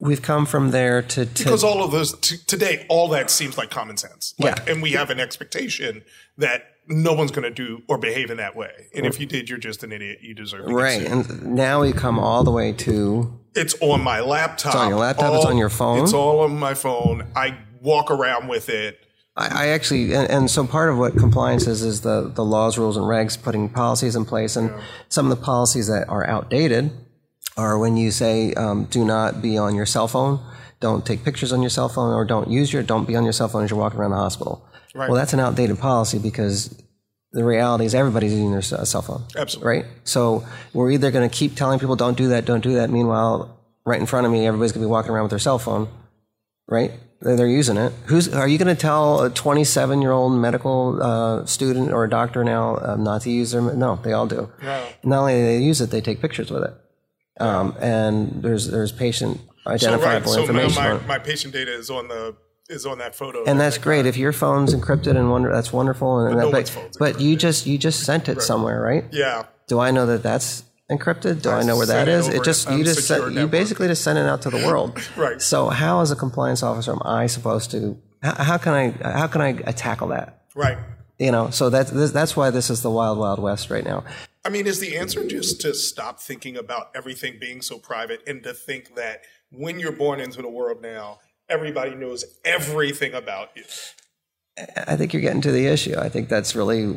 We've 0.00 0.22
come 0.22 0.44
from 0.46 0.70
there 0.70 1.02
to, 1.02 1.24
to 1.26 1.44
Because 1.44 1.64
all 1.64 1.82
of 1.82 1.90
those, 1.92 2.18
t- 2.18 2.36
today, 2.46 2.84
all 2.88 3.08
that 3.08 3.30
seems 3.30 3.56
like 3.56 3.70
common 3.70 3.96
sense. 3.96 4.34
Like, 4.38 4.58
Yeah. 4.58 4.72
And 4.72 4.82
we 4.82 4.92
have 4.92 5.10
an 5.10 5.20
expectation 5.20 6.04
that 6.36 6.64
no 6.86 7.12
one's 7.12 7.30
going 7.30 7.44
to 7.44 7.50
do 7.50 7.82
or 7.88 7.98
behave 7.98 8.30
in 8.30 8.36
that 8.38 8.56
way. 8.56 8.88
And 8.94 9.06
if 9.06 9.18
you 9.18 9.26
did, 9.26 9.48
you're 9.48 9.58
just 9.58 9.82
an 9.82 9.92
idiot. 9.92 10.18
You 10.20 10.34
deserve 10.34 10.66
to 10.66 10.74
right, 10.74 11.02
and 11.02 11.54
now 11.54 11.80
we 11.80 11.92
come 11.92 12.18
all 12.18 12.44
the 12.44 12.50
way 12.50 12.72
to 12.72 13.40
It's 13.54 13.74
on 13.80 14.02
my 14.02 14.20
laptop. 14.20 14.74
It's 14.74 14.82
on 14.82 14.88
your 14.90 14.98
laptop, 14.98 15.34
it's 15.34 15.46
on 15.46 15.56
your 15.56 15.70
phone? 15.70 16.02
It's 16.02 16.12
all 16.12 16.40
on 16.40 16.58
my 16.58 16.74
phone. 16.74 17.26
I 17.34 17.56
walk 17.80 18.10
around 18.10 18.48
with 18.48 18.68
it. 18.68 19.00
I, 19.36 19.64
I 19.64 19.66
actually, 19.68 20.14
and, 20.14 20.30
and 20.30 20.50
so 20.50 20.66
part 20.66 20.90
of 20.90 20.98
what 20.98 21.16
compliance 21.16 21.66
is 21.66 21.82
is 21.82 22.02
the 22.02 22.30
the 22.32 22.44
laws, 22.44 22.76
rules, 22.78 22.96
and 22.96 23.06
regs, 23.06 23.40
putting 23.40 23.68
policies 23.68 24.14
in 24.14 24.24
place, 24.24 24.54
and 24.56 24.70
some 25.08 25.30
of 25.30 25.36
the 25.36 25.42
policies 25.42 25.86
that 25.88 26.08
are 26.08 26.26
outdated 26.26 26.90
are 27.56 27.78
when 27.78 27.96
you 27.96 28.10
say 28.10 28.52
um, 28.54 28.84
do 28.84 29.04
not 29.04 29.42
be 29.42 29.56
on 29.58 29.74
your 29.74 29.86
cell 29.86 30.08
phone, 30.08 30.40
don't 30.80 31.04
take 31.06 31.24
pictures 31.24 31.52
on 31.52 31.62
your 31.62 31.70
cell 31.70 31.88
phone, 31.88 32.12
or 32.12 32.24
don't 32.24 32.50
use 32.50 32.72
your 32.72 32.82
don't 32.82 33.06
be 33.06 33.16
on 33.16 33.24
your 33.24 33.32
cell 33.32 33.48
phone 33.48 33.64
as 33.64 33.70
you're 33.70 33.78
walking 33.78 33.98
around 33.98 34.10
the 34.10 34.16
hospital. 34.16 34.66
Right. 34.94 35.08
Well, 35.08 35.16
that's 35.16 35.32
an 35.32 35.40
outdated 35.40 35.78
policy 35.78 36.18
because 36.18 36.80
the 37.32 37.44
reality 37.44 37.84
is 37.84 37.94
everybody's 37.94 38.32
using 38.32 38.52
their 38.52 38.62
cell 38.62 39.02
phone. 39.02 39.24
Absolutely. 39.36 39.68
Right. 39.68 39.86
So 40.04 40.46
we're 40.72 40.90
either 40.92 41.10
going 41.10 41.28
to 41.28 41.34
keep 41.34 41.56
telling 41.56 41.78
people 41.78 41.96
don't 41.96 42.16
do 42.16 42.28
that, 42.28 42.44
don't 42.44 42.62
do 42.62 42.74
that. 42.74 42.90
Meanwhile, 42.90 43.58
right 43.84 43.98
in 43.98 44.06
front 44.06 44.26
of 44.26 44.32
me, 44.32 44.46
everybody's 44.46 44.72
going 44.72 44.82
to 44.82 44.86
be 44.86 44.90
walking 44.90 45.10
around 45.10 45.24
with 45.24 45.30
their 45.30 45.38
cell 45.40 45.58
phone 45.58 45.88
right? 46.66 46.92
They're, 47.20 47.36
they're 47.36 47.46
using 47.46 47.76
it. 47.76 47.92
Who's 48.06 48.32
are 48.32 48.48
you 48.48 48.58
going 48.58 48.74
to 48.74 48.80
tell 48.80 49.22
a 49.22 49.30
27 49.30 50.02
year 50.02 50.12
old 50.12 50.32
medical 50.32 51.02
uh, 51.02 51.46
student 51.46 51.92
or 51.92 52.04
a 52.04 52.10
doctor 52.10 52.44
now 52.44 52.78
um, 52.82 53.04
not 53.04 53.22
to 53.22 53.30
use 53.30 53.52
their? 53.52 53.62
No, 53.62 53.96
they 54.02 54.12
all 54.12 54.26
do. 54.26 54.50
No. 54.62 54.88
Not 55.04 55.20
only 55.20 55.34
do 55.34 55.42
they 55.44 55.58
use 55.58 55.80
it, 55.80 55.90
they 55.90 56.00
take 56.00 56.20
pictures 56.20 56.50
with 56.50 56.64
it. 56.64 56.74
Um, 57.40 57.76
and 57.80 58.42
there's 58.42 58.70
there's 58.70 58.92
patient 58.92 59.40
So 59.64 59.70
identifiable 59.70 60.32
right. 60.32 60.34
So 60.34 60.40
information 60.42 60.82
on 60.82 60.90
my, 60.90 60.96
it. 60.96 61.06
my 61.06 61.18
patient 61.18 61.52
data 61.52 61.72
is 61.72 61.90
on 61.90 62.08
the 62.08 62.36
is 62.68 62.86
on 62.86 62.98
that 62.98 63.14
photo. 63.14 63.44
And 63.44 63.60
that's 63.60 63.78
great. 63.78 64.06
If 64.06 64.16
your 64.16 64.32
phone's 64.32 64.74
encrypted 64.74 65.16
and 65.16 65.30
wonder, 65.30 65.52
that's 65.52 65.72
wonderful. 65.72 66.20
And 66.20 66.36
no 66.36 66.50
that, 66.50 66.52
one's 66.52 66.70
but, 66.70 66.96
but 66.98 67.20
you 67.20 67.36
just 67.36 67.66
you 67.66 67.78
just 67.78 68.04
sent 68.04 68.28
it 68.28 68.40
somewhere, 68.42 68.80
right? 68.80 69.04
Yeah. 69.12 69.44
Do 69.66 69.80
I 69.80 69.90
know 69.90 70.06
that 70.06 70.22
that's 70.22 70.64
encrypted? 70.90 71.42
Do 71.42 71.50
I, 71.50 71.60
I 71.60 71.62
know 71.62 71.76
where 71.76 71.86
that 71.86 72.08
it 72.08 72.12
is? 72.12 72.28
It 72.28 72.44
just 72.44 72.70
you 72.70 72.84
just 72.84 73.06
sent, 73.06 73.32
you 73.34 73.46
basically 73.46 73.88
just 73.88 74.02
sent 74.02 74.18
it 74.18 74.26
out 74.26 74.42
to 74.42 74.50
the 74.50 74.58
world. 74.66 75.00
Right. 75.16 75.40
So 75.40 75.68
how, 75.68 76.00
as 76.00 76.10
a 76.10 76.16
compliance 76.16 76.62
officer, 76.62 76.92
am 76.92 77.00
I 77.04 77.26
supposed 77.26 77.70
to? 77.70 77.96
How, 78.22 78.44
how 78.44 78.58
can 78.58 78.72
I 78.72 78.90
how 79.12 79.26
can 79.26 79.40
I 79.40 79.52
tackle 79.52 80.08
that? 80.08 80.44
Right. 80.54 80.78
You 81.18 81.30
know, 81.30 81.50
so 81.50 81.70
that's 81.70 81.90
that's 81.90 82.36
why 82.36 82.50
this 82.50 82.70
is 82.70 82.82
the 82.82 82.90
wild 82.90 83.18
wild 83.18 83.38
west 83.40 83.70
right 83.70 83.84
now. 83.84 84.04
I 84.44 84.50
mean, 84.50 84.66
is 84.66 84.78
the 84.78 84.96
answer 84.96 85.26
just 85.26 85.62
to 85.62 85.74
stop 85.74 86.20
thinking 86.20 86.56
about 86.56 86.90
everything 86.94 87.38
being 87.40 87.62
so 87.62 87.78
private 87.78 88.22
and 88.26 88.42
to 88.42 88.52
think 88.52 88.94
that 88.94 89.22
when 89.50 89.80
you're 89.80 89.92
born 89.92 90.20
into 90.20 90.42
the 90.42 90.48
world 90.48 90.82
now, 90.82 91.20
everybody 91.48 91.94
knows 91.94 92.24
everything 92.44 93.14
about 93.14 93.50
you? 93.56 93.64
I 94.86 94.96
think 94.96 95.12
you're 95.12 95.22
getting 95.22 95.40
to 95.40 95.50
the 95.50 95.66
issue. 95.66 95.96
I 95.98 96.08
think 96.08 96.28
that's 96.28 96.54
really 96.54 96.92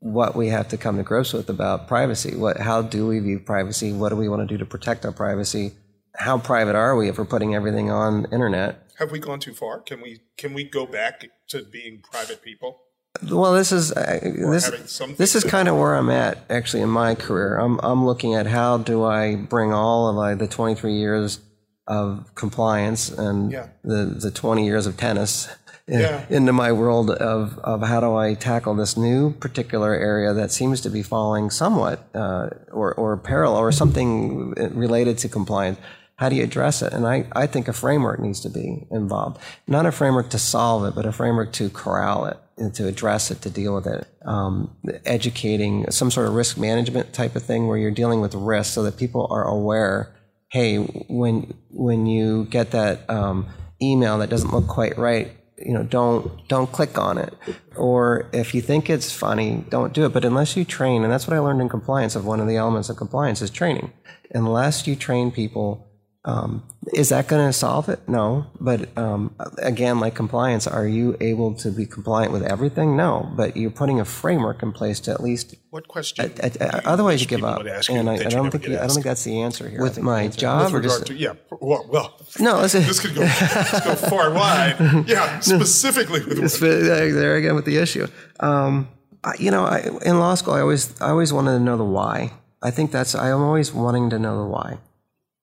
what 0.00 0.34
we 0.34 0.48
have 0.48 0.68
to 0.68 0.76
come 0.76 0.96
to 0.96 1.02
grips 1.02 1.32
with 1.32 1.48
about 1.48 1.86
privacy. 1.86 2.34
What, 2.36 2.58
how 2.58 2.82
do 2.82 3.06
we 3.06 3.20
view 3.20 3.38
privacy? 3.38 3.92
What 3.92 4.08
do 4.08 4.16
we 4.16 4.28
want 4.28 4.46
to 4.46 4.46
do 4.46 4.58
to 4.58 4.66
protect 4.66 5.04
our 5.04 5.12
privacy? 5.12 5.72
How 6.16 6.38
private 6.38 6.74
are 6.74 6.96
we 6.96 7.08
if 7.08 7.18
we're 7.18 7.24
putting 7.24 7.54
everything 7.54 7.90
on 7.90 8.22
the 8.22 8.30
internet? 8.32 8.90
Have 8.98 9.12
we 9.12 9.18
gone 9.18 9.38
too 9.38 9.54
far? 9.54 9.80
Can 9.80 10.02
we 10.02 10.20
can 10.36 10.52
we 10.52 10.64
go 10.64 10.84
back 10.84 11.24
to 11.48 11.62
being 11.62 12.02
private 12.02 12.42
people? 12.42 12.80
Well, 13.28 13.52
this 13.54 13.72
is 13.72 13.92
uh, 13.92 14.20
this 14.22 14.70
this 15.18 15.34
is 15.34 15.44
kind 15.44 15.68
of 15.68 15.76
where 15.76 15.94
I'm 15.94 16.10
at 16.10 16.38
actually 16.48 16.82
in 16.82 16.88
my 16.88 17.14
career. 17.14 17.58
I'm 17.58 17.78
I'm 17.82 18.06
looking 18.06 18.34
at 18.34 18.46
how 18.46 18.78
do 18.78 19.04
I 19.04 19.34
bring 19.34 19.72
all 19.72 20.08
of 20.08 20.16
uh, 20.16 20.34
the 20.36 20.46
23 20.46 20.94
years 20.94 21.40
of 21.88 22.32
compliance 22.34 23.10
and 23.10 23.50
Yeah. 23.50 23.66
the 23.82 24.04
the 24.22 24.30
20 24.30 24.64
years 24.64 24.86
of 24.86 24.96
tennis 24.96 25.48
Yeah. 25.88 26.24
into 26.30 26.52
my 26.52 26.70
world 26.70 27.10
of 27.10 27.58
of 27.58 27.82
how 27.82 28.00
do 28.00 28.14
I 28.14 28.34
tackle 28.34 28.74
this 28.74 28.96
new 28.96 29.32
particular 29.32 29.92
area 29.92 30.32
that 30.32 30.52
seems 30.52 30.80
to 30.82 30.88
be 30.88 31.02
falling 31.02 31.50
somewhat 31.50 32.08
uh, 32.14 32.50
or 32.70 32.94
or 32.94 33.16
parallel 33.16 33.58
or 33.58 33.72
something 33.72 34.52
related 34.72 35.18
to 35.18 35.28
compliance. 35.28 35.78
How 36.20 36.28
do 36.28 36.36
you 36.36 36.44
address 36.44 36.82
it? 36.82 36.92
And 36.92 37.06
I, 37.06 37.24
I 37.32 37.46
think 37.46 37.66
a 37.66 37.72
framework 37.72 38.20
needs 38.20 38.40
to 38.40 38.50
be 38.50 38.86
involved. 38.90 39.40
Not 39.66 39.86
a 39.86 39.90
framework 39.90 40.28
to 40.30 40.38
solve 40.38 40.84
it, 40.84 40.94
but 40.94 41.06
a 41.06 41.12
framework 41.12 41.50
to 41.54 41.70
corral 41.70 42.26
it 42.26 42.36
and 42.58 42.74
to 42.74 42.86
address 42.86 43.30
it, 43.30 43.40
to 43.40 43.48
deal 43.48 43.74
with 43.74 43.86
it. 43.86 44.06
Um, 44.26 44.76
educating, 45.06 45.90
some 45.90 46.10
sort 46.10 46.26
of 46.26 46.34
risk 46.34 46.58
management 46.58 47.14
type 47.14 47.36
of 47.36 47.42
thing 47.42 47.68
where 47.68 47.78
you're 47.78 47.90
dealing 47.90 48.20
with 48.20 48.34
risk 48.34 48.74
so 48.74 48.82
that 48.82 48.98
people 48.98 49.28
are 49.30 49.48
aware, 49.48 50.14
hey, 50.48 50.76
when, 51.08 51.54
when 51.70 52.04
you 52.04 52.44
get 52.50 52.72
that 52.72 53.08
um, 53.08 53.46
email 53.80 54.18
that 54.18 54.28
doesn't 54.28 54.52
look 54.52 54.66
quite 54.66 54.98
right, 54.98 55.34
you 55.56 55.72
know, 55.72 55.84
don't 55.84 56.46
don't 56.48 56.70
click 56.70 56.98
on 56.98 57.16
it. 57.16 57.34
Or 57.76 58.28
if 58.34 58.54
you 58.54 58.60
think 58.60 58.90
it's 58.90 59.10
funny, 59.10 59.64
don't 59.70 59.94
do 59.94 60.04
it. 60.04 60.12
But 60.12 60.26
unless 60.26 60.54
you 60.54 60.66
train, 60.66 61.02
and 61.02 61.10
that's 61.10 61.26
what 61.26 61.34
I 61.34 61.38
learned 61.38 61.62
in 61.62 61.70
compliance 61.70 62.14
of 62.14 62.26
one 62.26 62.40
of 62.40 62.46
the 62.46 62.56
elements 62.56 62.90
of 62.90 62.96
compliance 62.98 63.40
is 63.40 63.50
training. 63.50 63.92
Unless 64.34 64.86
you 64.86 64.96
train 64.96 65.30
people 65.30 65.89
Um, 66.22 66.64
is 66.92 67.08
that 67.08 67.28
going 67.28 67.46
to 67.46 67.52
solve 67.52 67.88
it? 67.88 68.06
No. 68.06 68.46
But 68.60 68.96
um, 68.98 69.34
again, 69.58 70.00
like 70.00 70.14
compliance, 70.14 70.66
are 70.66 70.86
you 70.86 71.16
able 71.20 71.54
to 71.54 71.70
be 71.70 71.86
compliant 71.86 72.30
with 72.32 72.42
everything? 72.42 72.94
No. 72.94 73.30
But 73.34 73.56
you're 73.56 73.70
putting 73.70 74.00
a 74.00 74.04
framework 74.04 74.62
in 74.62 74.72
place 74.72 75.00
to 75.00 75.12
at 75.12 75.22
least. 75.22 75.54
What 75.70 75.88
question? 75.88 76.30
Uh, 76.42 76.46
uh, 76.46 76.48
do 76.50 76.58
you 76.62 76.80
otherwise, 76.84 77.20
you 77.22 77.26
give 77.26 77.42
up. 77.42 77.58
would 77.58 77.68
ask 77.68 77.88
you 77.88 77.96
And 77.96 78.10
I, 78.10 78.14
I 78.14 78.22
don't 78.24 78.50
think 78.50 78.66
you, 78.66 78.76
I 78.76 78.80
don't 78.80 78.90
think 78.90 79.04
that's 79.04 79.24
the 79.24 79.40
answer 79.40 79.68
here. 79.68 79.80
With 79.82 79.98
my 80.00 80.28
job, 80.28 80.64
With 80.64 80.74
or 80.74 80.80
just 80.82 81.06
to, 81.06 81.14
yeah, 81.14 81.34
well, 81.60 81.86
well 81.88 82.20
no, 82.40 82.58
listen. 82.60 82.82
this 82.82 83.00
could 83.00 83.14
go, 83.14 83.22
go 83.22 83.94
far 83.94 84.30
wide. 84.34 85.04
Yeah, 85.06 85.40
specifically 85.40 86.20
with 86.20 86.32
It's- 86.32 86.58
there 86.58 87.12
there 87.12 87.36
again 87.36 87.54
with 87.54 87.64
the 87.64 87.78
issue. 87.78 88.06
Um, 88.40 88.88
I, 89.24 89.34
you 89.38 89.50
know, 89.50 89.64
I, 89.64 89.88
in 90.04 90.18
law 90.18 90.34
school, 90.34 90.54
I 90.54 90.60
always 90.60 91.00
I 91.00 91.10
always 91.10 91.32
wanted 91.32 91.52
to 91.52 91.60
know 91.60 91.76
the 91.76 91.84
why. 91.84 92.32
I 92.62 92.70
think 92.70 92.90
that's 92.90 93.14
I'm 93.14 93.40
always 93.40 93.72
wanting 93.72 94.10
to 94.10 94.18
know 94.18 94.42
the 94.42 94.48
why. 94.48 94.78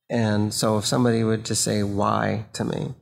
And 0.09 0.53
so 0.53 0.77
if 0.77 0.85
somebody 0.85 1.23
would 1.23 1.45
just 1.45 1.63
say 1.63 1.83
why 1.83 2.45
to 2.53 2.63
me, 2.63 2.95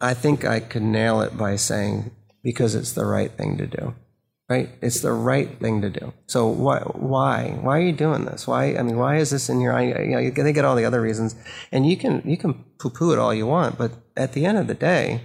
I 0.00 0.14
think 0.14 0.44
I 0.44 0.60
could 0.60 0.82
nail 0.82 1.20
it 1.20 1.36
by 1.36 1.56
saying 1.56 2.10
because 2.42 2.74
it's 2.74 2.92
the 2.92 3.04
right 3.04 3.30
thing 3.30 3.58
to 3.58 3.66
do. 3.66 3.94
Right? 4.48 4.70
It's 4.82 5.00
the 5.00 5.12
right 5.12 5.60
thing 5.60 5.80
to 5.82 5.90
do. 5.90 6.12
So 6.26 6.48
why 6.48 6.80
why 6.80 7.56
why 7.60 7.78
are 7.78 7.82
you 7.82 7.92
doing 7.92 8.24
this? 8.24 8.48
Why 8.48 8.74
I 8.74 8.82
mean 8.82 8.96
why 8.96 9.18
is 9.18 9.30
this 9.30 9.48
in 9.48 9.60
your 9.60 9.72
eye? 9.72 10.02
You 10.02 10.10
know, 10.12 10.18
you 10.18 10.32
can 10.32 10.52
get 10.52 10.64
all 10.64 10.74
the 10.74 10.84
other 10.84 11.00
reasons, 11.00 11.36
and 11.70 11.88
you 11.88 11.96
can 11.96 12.20
you 12.24 12.36
can 12.36 12.54
poo 12.78 12.90
poo 12.90 13.12
it 13.12 13.18
all 13.18 13.32
you 13.32 13.46
want, 13.46 13.78
but 13.78 13.92
at 14.16 14.32
the 14.32 14.44
end 14.46 14.58
of 14.58 14.66
the 14.66 14.74
day, 14.74 15.20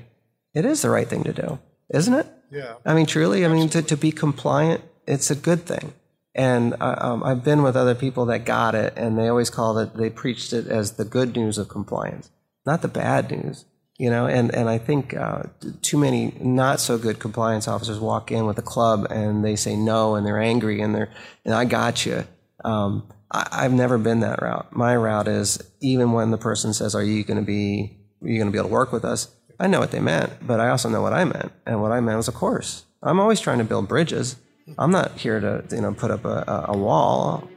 it 0.53 0.63
is 0.63 0.83
the 0.83 0.91
right 0.91 1.07
thing 1.07 1.23
to 1.23 1.33
do, 1.33 1.57
isn't 1.89 2.13
it? 2.13 2.27
Yeah. 2.51 2.75
I 2.85 2.93
mean, 2.93 3.07
truly, 3.07 3.43
I 3.43 3.47
mean, 3.47 3.67
to, 3.69 3.81
to 3.81 3.97
be 3.97 4.11
compliant, 4.11 4.83
it's 5.07 5.31
a 5.31 5.35
good 5.35 5.65
thing. 5.65 5.93
And 6.35 6.75
I, 6.81 6.93
um, 6.95 7.23
I've 7.23 7.43
been 7.43 7.63
with 7.63 7.77
other 7.77 7.95
people 7.95 8.25
that 8.25 8.45
got 8.45 8.75
it, 8.75 8.93
and 8.97 9.17
they 9.17 9.29
always 9.29 9.49
called 9.49 9.77
it, 9.77 9.95
they 9.95 10.09
preached 10.09 10.51
it 10.51 10.67
as 10.67 10.93
the 10.93 11.05
good 11.05 11.35
news 11.35 11.57
of 11.57 11.69
compliance, 11.69 12.29
not 12.65 12.81
the 12.81 12.89
bad 12.89 13.31
news. 13.31 13.65
You 13.97 14.09
know, 14.09 14.27
and, 14.27 14.53
and 14.53 14.67
I 14.67 14.77
think 14.77 15.15
uh, 15.15 15.43
too 15.81 15.97
many 15.97 16.33
not 16.41 16.81
so 16.81 16.97
good 16.97 17.17
compliance 17.17 17.65
officers 17.65 17.97
walk 17.97 18.29
in 18.29 18.45
with 18.45 18.57
a 18.57 18.61
club 18.61 19.07
and 19.09 19.43
they 19.43 19.55
say 19.55 19.77
no 19.77 20.15
and 20.15 20.27
they're 20.27 20.41
angry 20.41 20.81
and 20.81 20.93
they're, 20.93 21.09
and 21.45 21.53
I 21.53 21.63
got 21.63 22.05
you. 22.05 22.25
Um, 22.65 23.07
I, 23.31 23.47
I've 23.53 23.71
never 23.71 23.97
been 23.97 24.19
that 24.19 24.41
route. 24.41 24.75
My 24.75 24.97
route 24.97 25.29
is 25.29 25.63
even 25.79 26.11
when 26.11 26.31
the 26.31 26.37
person 26.37 26.73
says, 26.73 26.93
Are 26.93 27.03
you 27.03 27.23
going 27.23 27.39
to 27.39 27.45
be, 27.45 27.97
are 28.21 28.27
you 28.27 28.37
going 28.37 28.47
to 28.47 28.51
be 28.51 28.57
able 28.57 28.67
to 28.67 28.73
work 28.73 28.91
with 28.91 29.05
us? 29.05 29.33
I 29.61 29.67
know 29.67 29.79
what 29.79 29.91
they 29.91 30.01
meant, 30.01 30.45
but 30.45 30.59
I 30.59 30.67
also 30.67 30.89
know 30.89 31.01
what 31.01 31.13
I 31.13 31.23
meant. 31.23 31.53
And 31.65 31.81
what 31.81 31.93
I 31.93 32.01
meant 32.01 32.17
was, 32.17 32.27
of 32.27 32.33
course, 32.33 32.83
I'm 33.01 33.21
always 33.21 33.39
trying 33.39 33.59
to 33.59 33.63
build 33.63 33.87
bridges. 33.87 34.35
I'm 34.77 34.91
not 34.91 35.11
here 35.17 35.39
to, 35.39 35.63
you 35.71 35.81
know, 35.81 35.93
put 35.93 36.11
up 36.11 36.25
a, 36.25 36.43
a, 36.47 36.65
a 36.69 36.77
wall. 36.77 37.47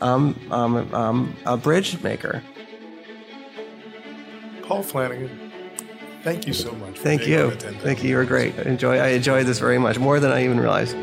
I'm, 0.00 0.36
I'm, 0.50 0.94
I'm 0.94 1.36
a 1.46 1.56
bridge 1.56 2.02
maker. 2.02 2.42
Paul 4.62 4.82
Flanagan, 4.82 5.52
thank 6.22 6.46
you 6.46 6.52
so 6.52 6.72
much. 6.72 6.96
For 6.96 7.02
Thank 7.02 7.22
being 7.22 7.32
you. 7.32 7.44
on 7.44 7.50
the 7.50 7.56
10,000 7.56 7.80
Thank 7.80 8.02
you. 8.02 8.10
You 8.10 8.16
were 8.16 8.24
great. 8.24 8.58
I 8.58 8.62
enjoy. 8.62 8.98
I 8.98 9.08
enjoyed 9.08 9.46
this 9.46 9.58
very 9.58 9.78
much, 9.78 9.98
more 9.98 10.20
than 10.20 10.32
I 10.32 10.42
even 10.44 10.58
realized. 10.58 10.96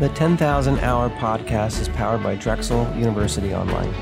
The 0.00 0.08
10,000 0.14 0.78
Hour 0.80 1.10
Podcast 1.10 1.80
is 1.80 1.88
powered 1.90 2.22
by 2.22 2.34
Drexel 2.34 2.92
University 2.96 3.54
Online. 3.54 3.92